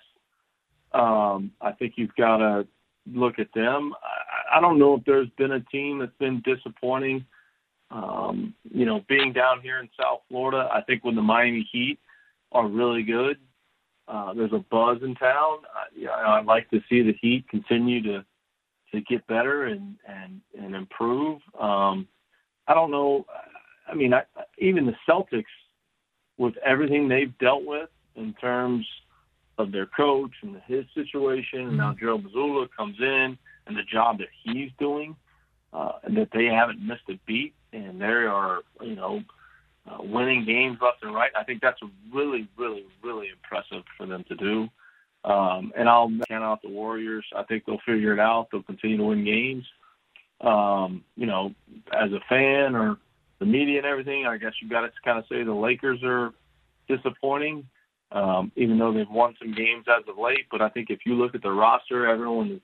Um, 0.93 1.53
I 1.61 1.73
think 1.73 1.95
you've 1.97 2.15
got 2.15 2.37
to 2.39 2.67
look 3.13 3.39
at 3.39 3.49
them. 3.55 3.95
I, 4.03 4.59
I 4.59 4.61
don't 4.61 4.79
know 4.79 4.95
if 4.95 5.05
there's 5.05 5.29
been 5.37 5.53
a 5.53 5.61
team 5.61 5.99
that's 5.99 6.17
been 6.19 6.43
disappointing. 6.45 7.25
Um, 7.91 8.55
you 8.71 8.87
know, 8.87 9.05
being 9.09 9.33
down 9.33 9.61
here 9.61 9.81
in 9.81 9.89
South 10.01 10.21
Florida, 10.29 10.69
I 10.73 10.83
think 10.83 11.05
when 11.05 11.17
the 11.17 11.23
Miami 11.23 11.69
Heat 11.71 11.99
are 12.53 12.67
really 12.67 13.03
good, 13.03 13.39
uh, 14.13 14.35
there's 14.35 14.53
a 14.53 14.65
buzz 14.71 14.99
in 15.03 15.15
town. 15.15 15.59
Uh, 15.75 15.85
yeah, 15.97 16.11
I'd 16.11 16.45
like 16.45 16.69
to 16.71 16.81
see 16.89 17.03
the 17.03 17.15
Heat 17.21 17.49
continue 17.49 18.03
to 18.03 18.25
to 18.93 19.01
get 19.01 19.27
better 19.27 19.65
and 19.65 19.97
and 20.07 20.41
and 20.59 20.75
improve. 20.75 21.41
Um, 21.59 22.07
I 22.69 22.75
don't 22.75 22.91
know. 22.91 23.25
I 23.89 23.95
mean, 23.95 24.13
I, 24.13 24.23
even 24.59 24.85
the 24.85 24.95
Celtics, 25.09 25.45
with 26.37 26.55
everything 26.65 27.09
they've 27.09 27.37
dealt 27.39 27.65
with 27.65 27.89
in 28.15 28.35
terms 28.35 28.87
of 29.57 29.73
their 29.73 29.87
coach 29.87 30.33
and 30.43 30.61
his 30.67 30.85
situation, 30.95 31.69
and 31.69 31.77
now 31.79 31.93
mm-hmm. 31.93 32.05
Joe 32.05 32.19
Mazzulla 32.19 32.69
comes 32.77 32.97
in 33.01 33.39
and 33.67 33.77
the 33.77 33.83
job 33.83 34.19
that 34.19 34.29
he's 34.45 34.71
doing, 34.79 35.17
uh, 35.73 35.93
and 36.05 36.17
that 36.19 36.29
they 36.35 36.47
haven't 36.47 36.87
missed 36.87 37.09
a 37.09 37.19
beat, 37.27 37.55
and 37.73 38.01
they 38.01 38.07
are, 38.07 38.61
you 38.83 38.95
know, 38.95 39.23
uh, 39.91 39.99
winning 40.01 40.45
games 40.45 40.79
left 40.81 41.03
and 41.03 41.15
right. 41.15 41.33
I 41.37 41.45
think 41.45 41.61
that's 41.61 41.81
really, 42.13 42.49
really, 42.57 42.87
really 43.03 43.29
impressive 43.29 43.85
for 43.97 44.07
them 44.07 44.25
to 44.29 44.37
do. 44.37 44.69
Um, 45.25 45.73
and 45.77 45.89
I'll 45.89 46.11
count 46.29 46.45
out 46.45 46.63
the 46.63 46.69
Warriors. 46.69 47.25
I 47.35 47.45
think 47.45 47.65
they'll 47.65 47.81
figure 47.87 48.13
it 48.13 48.19
out. 48.19 48.49
They'll 48.51 48.63
continue 48.63 48.97
to 48.97 49.05
win 49.05 49.25
games. 49.25 49.65
Um, 50.41 51.05
you 51.17 51.27
know, 51.27 51.55
as 51.93 52.11
a 52.13 52.21
fan 52.29 52.75
or 52.75 52.99
the 53.39 53.47
media 53.47 53.79
and 53.79 53.87
everything, 53.87 54.27
I 54.27 54.37
guess 54.37 54.53
you've 54.61 54.71
got 54.71 54.81
to 54.81 54.91
kind 55.05 55.19
of 55.19 55.25
say 55.29 55.45
the 55.45 55.53
Lakers 55.53 56.01
are 56.03 56.33
disappointing, 56.89 57.69
um, 58.11 58.51
even 58.57 58.79
though 58.79 58.93
they've 58.93 59.09
won 59.09 59.35
some 59.39 59.55
games 59.55 59.85
as 59.89 60.03
of 60.09 60.19
late. 60.19 60.47
But 60.51 60.63
I 60.63 60.69
think 60.69 60.91
if 60.91 61.01
you 61.07 61.15
look 61.15 61.35
at 61.37 61.43
the 61.43 61.53
roster, 61.53 62.09
everyone 62.09 62.53
is, 62.53 62.61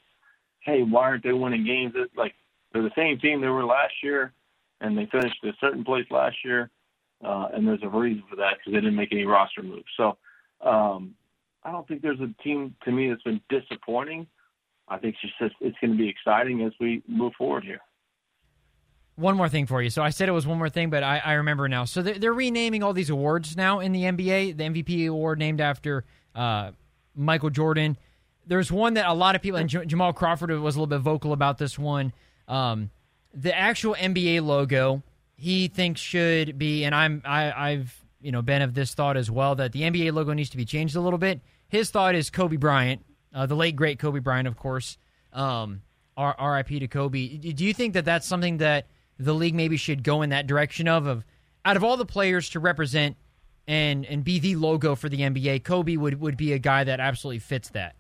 hey, 0.60 0.82
why 0.82 1.02
aren't 1.02 1.22
they 1.22 1.32
winning 1.32 1.64
games? 1.64 1.94
Like 2.16 2.34
they're 2.72 2.82
the 2.82 2.90
same 2.96 3.18
team 3.20 3.40
they 3.40 3.48
were 3.48 3.64
last 3.64 3.94
year, 4.02 4.32
and 4.80 4.98
they 4.98 5.06
finished 5.06 5.42
a 5.44 5.52
certain 5.60 5.84
place 5.84 6.06
last 6.10 6.36
year. 6.44 6.70
Uh, 7.24 7.48
and 7.52 7.66
there's 7.66 7.82
a 7.82 7.88
reason 7.88 8.22
for 8.28 8.36
that 8.36 8.54
because 8.58 8.72
they 8.72 8.80
didn't 8.80 8.96
make 8.96 9.12
any 9.12 9.24
roster 9.24 9.62
moves. 9.62 9.88
So 9.96 10.16
um, 10.64 11.14
I 11.64 11.72
don't 11.72 11.86
think 11.88 12.02
there's 12.02 12.20
a 12.20 12.32
team 12.42 12.74
to 12.84 12.92
me 12.92 13.08
that's 13.08 13.22
been 13.22 13.40
disappointing. 13.48 14.26
I 14.88 14.98
think 14.98 15.16
it's 15.22 15.34
just 15.38 15.54
it's 15.60 15.76
going 15.80 15.92
to 15.92 15.98
be 15.98 16.08
exciting 16.08 16.62
as 16.62 16.72
we 16.80 17.02
move 17.06 17.32
forward 17.36 17.64
here. 17.64 17.80
One 19.16 19.36
more 19.36 19.48
thing 19.48 19.66
for 19.66 19.82
you. 19.82 19.90
So 19.90 20.00
I 20.00 20.10
said 20.10 20.28
it 20.28 20.32
was 20.32 20.46
one 20.46 20.58
more 20.58 20.70
thing, 20.70 20.90
but 20.90 21.02
I, 21.02 21.18
I 21.18 21.32
remember 21.34 21.68
now. 21.68 21.84
So 21.84 22.02
they're, 22.02 22.18
they're, 22.18 22.32
renaming 22.32 22.84
all 22.84 22.92
these 22.92 23.10
awards 23.10 23.56
now 23.56 23.80
in 23.80 23.90
the 23.90 24.04
NBA. 24.04 24.56
The 24.56 24.64
MVP 24.64 25.08
award 25.08 25.40
named 25.40 25.60
after 25.60 26.04
uh, 26.36 26.70
Michael 27.16 27.50
Jordan. 27.50 27.98
There's 28.46 28.70
one 28.70 28.94
that 28.94 29.06
a 29.06 29.12
lot 29.12 29.34
of 29.34 29.42
people, 29.42 29.58
and 29.58 29.68
J- 29.68 29.86
Jamal 29.86 30.12
Crawford 30.12 30.50
was 30.50 30.76
a 30.76 30.78
little 30.78 30.86
bit 30.86 31.00
vocal 31.00 31.32
about 31.32 31.58
this 31.58 31.76
one. 31.76 32.12
Um, 32.46 32.90
the 33.34 33.54
actual 33.54 33.94
NBA 33.96 34.44
logo 34.44 35.02
he 35.38 35.68
thinks 35.68 36.00
should 36.00 36.58
be, 36.58 36.84
and 36.84 36.94
I'm 36.94 37.22
I, 37.24 37.52
I've 37.70 38.04
you 38.20 38.32
know 38.32 38.42
been 38.42 38.60
of 38.60 38.74
this 38.74 38.92
thought 38.92 39.16
as 39.16 39.30
well 39.30 39.54
that 39.54 39.72
the 39.72 39.82
NBA 39.82 40.12
logo 40.12 40.32
needs 40.32 40.50
to 40.50 40.56
be 40.56 40.64
changed 40.64 40.96
a 40.96 41.00
little 41.00 41.18
bit. 41.18 41.40
His 41.68 41.90
thought 41.90 42.16
is 42.16 42.28
Kobe 42.28 42.56
Bryant, 42.56 43.04
uh, 43.32 43.46
the 43.46 43.54
late 43.54 43.76
great 43.76 44.00
Kobe 44.00 44.18
Bryant, 44.18 44.48
of 44.48 44.56
course. 44.56 44.98
Um, 45.32 45.82
R- 46.16 46.34
R.I.P. 46.36 46.80
to 46.80 46.88
Kobe. 46.88 47.36
Do 47.36 47.64
you 47.64 47.72
think 47.72 47.94
that 47.94 48.04
that's 48.04 48.26
something 48.26 48.56
that 48.58 48.86
the 49.20 49.32
league 49.32 49.54
maybe 49.54 49.76
should 49.76 50.02
go 50.02 50.22
in 50.22 50.30
that 50.30 50.48
direction 50.48 50.88
of? 50.88 51.06
Of 51.06 51.24
out 51.64 51.76
of 51.76 51.84
all 51.84 51.96
the 51.96 52.06
players 52.06 52.48
to 52.50 52.60
represent 52.60 53.16
and 53.68 54.04
and 54.06 54.24
be 54.24 54.40
the 54.40 54.56
logo 54.56 54.96
for 54.96 55.08
the 55.08 55.20
NBA, 55.20 55.62
Kobe 55.62 55.96
would 55.96 56.20
would 56.20 56.36
be 56.36 56.52
a 56.52 56.58
guy 56.58 56.82
that 56.82 56.98
absolutely 56.98 57.38
fits 57.38 57.68
that. 57.70 57.94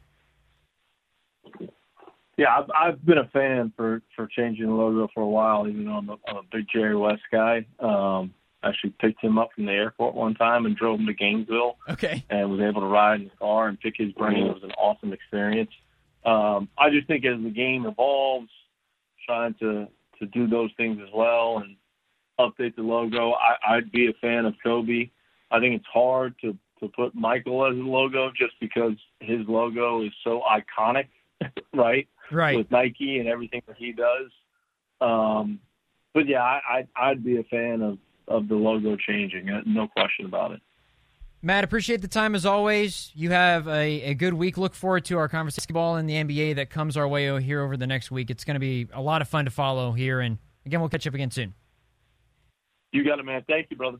Yeah, 2.38 2.56
I've, 2.56 2.70
I've 2.70 3.04
been 3.04 3.18
a 3.18 3.28
fan 3.28 3.72
for 3.76 4.00
for 4.16 4.28
changing 4.28 4.66
the 4.66 4.72
logo 4.72 5.08
for 5.12 5.22
a 5.22 5.28
while. 5.28 5.68
Even 5.68 5.84
though 5.84 5.96
I'm 5.96 6.08
a, 6.08 6.16
I'm 6.28 6.36
a 6.36 6.42
big 6.50 6.66
Jerry 6.72 6.96
West 6.96 7.22
guy. 7.30 7.66
Um, 7.80 8.32
actually 8.62 8.94
picked 9.00 9.22
him 9.22 9.38
up 9.38 9.50
from 9.54 9.66
the 9.66 9.72
airport 9.72 10.14
one 10.14 10.34
time 10.34 10.66
and 10.66 10.76
drove 10.76 10.98
him 10.98 11.06
to 11.06 11.14
Gainesville. 11.14 11.76
Okay. 11.88 12.24
And 12.30 12.50
was 12.50 12.60
able 12.60 12.80
to 12.80 12.86
ride 12.86 13.16
in 13.16 13.22
his 13.22 13.38
car 13.38 13.68
and 13.68 13.78
pick 13.78 13.94
his 13.96 14.12
brain. 14.12 14.46
It 14.46 14.54
was 14.54 14.62
an 14.62 14.72
awesome 14.72 15.12
experience. 15.12 15.70
Um, 16.24 16.68
I 16.78 16.90
just 16.90 17.06
think 17.06 17.24
as 17.24 17.42
the 17.42 17.50
game 17.50 17.86
evolves, 17.86 18.50
trying 19.26 19.54
to 19.54 19.88
to 20.20 20.26
do 20.26 20.48
those 20.48 20.70
things 20.76 20.98
as 21.02 21.08
well 21.14 21.58
and 21.58 21.76
update 22.40 22.74
the 22.76 22.82
logo. 22.82 23.32
I, 23.32 23.76
I'd 23.76 23.92
be 23.92 24.08
a 24.08 24.12
fan 24.20 24.46
of 24.46 24.54
Kobe. 24.62 25.10
I 25.50 25.60
think 25.60 25.74
it's 25.74 25.86
hard 25.92 26.34
to 26.42 26.56
to 26.80 26.88
put 26.88 27.14
Michael 27.14 27.66
as 27.66 27.76
a 27.76 27.80
logo 27.80 28.30
just 28.30 28.54
because 28.60 28.92
his 29.20 29.40
logo 29.48 30.04
is 30.04 30.12
so 30.22 30.42
iconic, 30.48 31.08
right? 31.74 32.06
Right. 32.30 32.56
with 32.56 32.70
Nike 32.70 33.18
and 33.18 33.28
everything 33.28 33.62
that 33.66 33.76
he 33.76 33.92
does. 33.92 34.30
Um, 35.00 35.60
but 36.14 36.26
yeah, 36.26 36.42
I, 36.42 36.60
I'd, 36.70 36.88
I'd 36.96 37.24
be 37.24 37.38
a 37.38 37.44
fan 37.44 37.82
of, 37.82 37.98
of 38.26 38.48
the 38.48 38.54
logo 38.54 38.96
changing. 38.96 39.48
Uh, 39.48 39.62
no 39.66 39.88
question 39.88 40.26
about 40.26 40.52
it. 40.52 40.60
Matt, 41.40 41.62
appreciate 41.62 42.02
the 42.02 42.08
time 42.08 42.34
as 42.34 42.44
always. 42.44 43.12
You 43.14 43.30
have 43.30 43.68
a, 43.68 44.02
a 44.02 44.14
good 44.14 44.34
week. 44.34 44.58
Look 44.58 44.74
forward 44.74 45.04
to 45.04 45.18
our 45.18 45.28
conversation 45.28 45.72
ball 45.72 45.96
in 45.96 46.06
the 46.06 46.14
NBA 46.14 46.56
that 46.56 46.68
comes 46.68 46.96
our 46.96 47.06
way 47.06 47.40
here 47.40 47.62
over 47.62 47.76
the 47.76 47.86
next 47.86 48.10
week. 48.10 48.28
It's 48.28 48.44
going 48.44 48.56
to 48.56 48.60
be 48.60 48.88
a 48.92 49.00
lot 49.00 49.22
of 49.22 49.28
fun 49.28 49.44
to 49.44 49.50
follow 49.50 49.92
here. 49.92 50.18
And 50.18 50.38
again, 50.66 50.80
we'll 50.80 50.88
catch 50.88 51.06
up 51.06 51.14
again 51.14 51.30
soon. 51.30 51.54
You 52.90 53.04
got 53.04 53.20
it, 53.20 53.24
man. 53.24 53.44
Thank 53.46 53.68
you, 53.70 53.76
brother. 53.76 53.98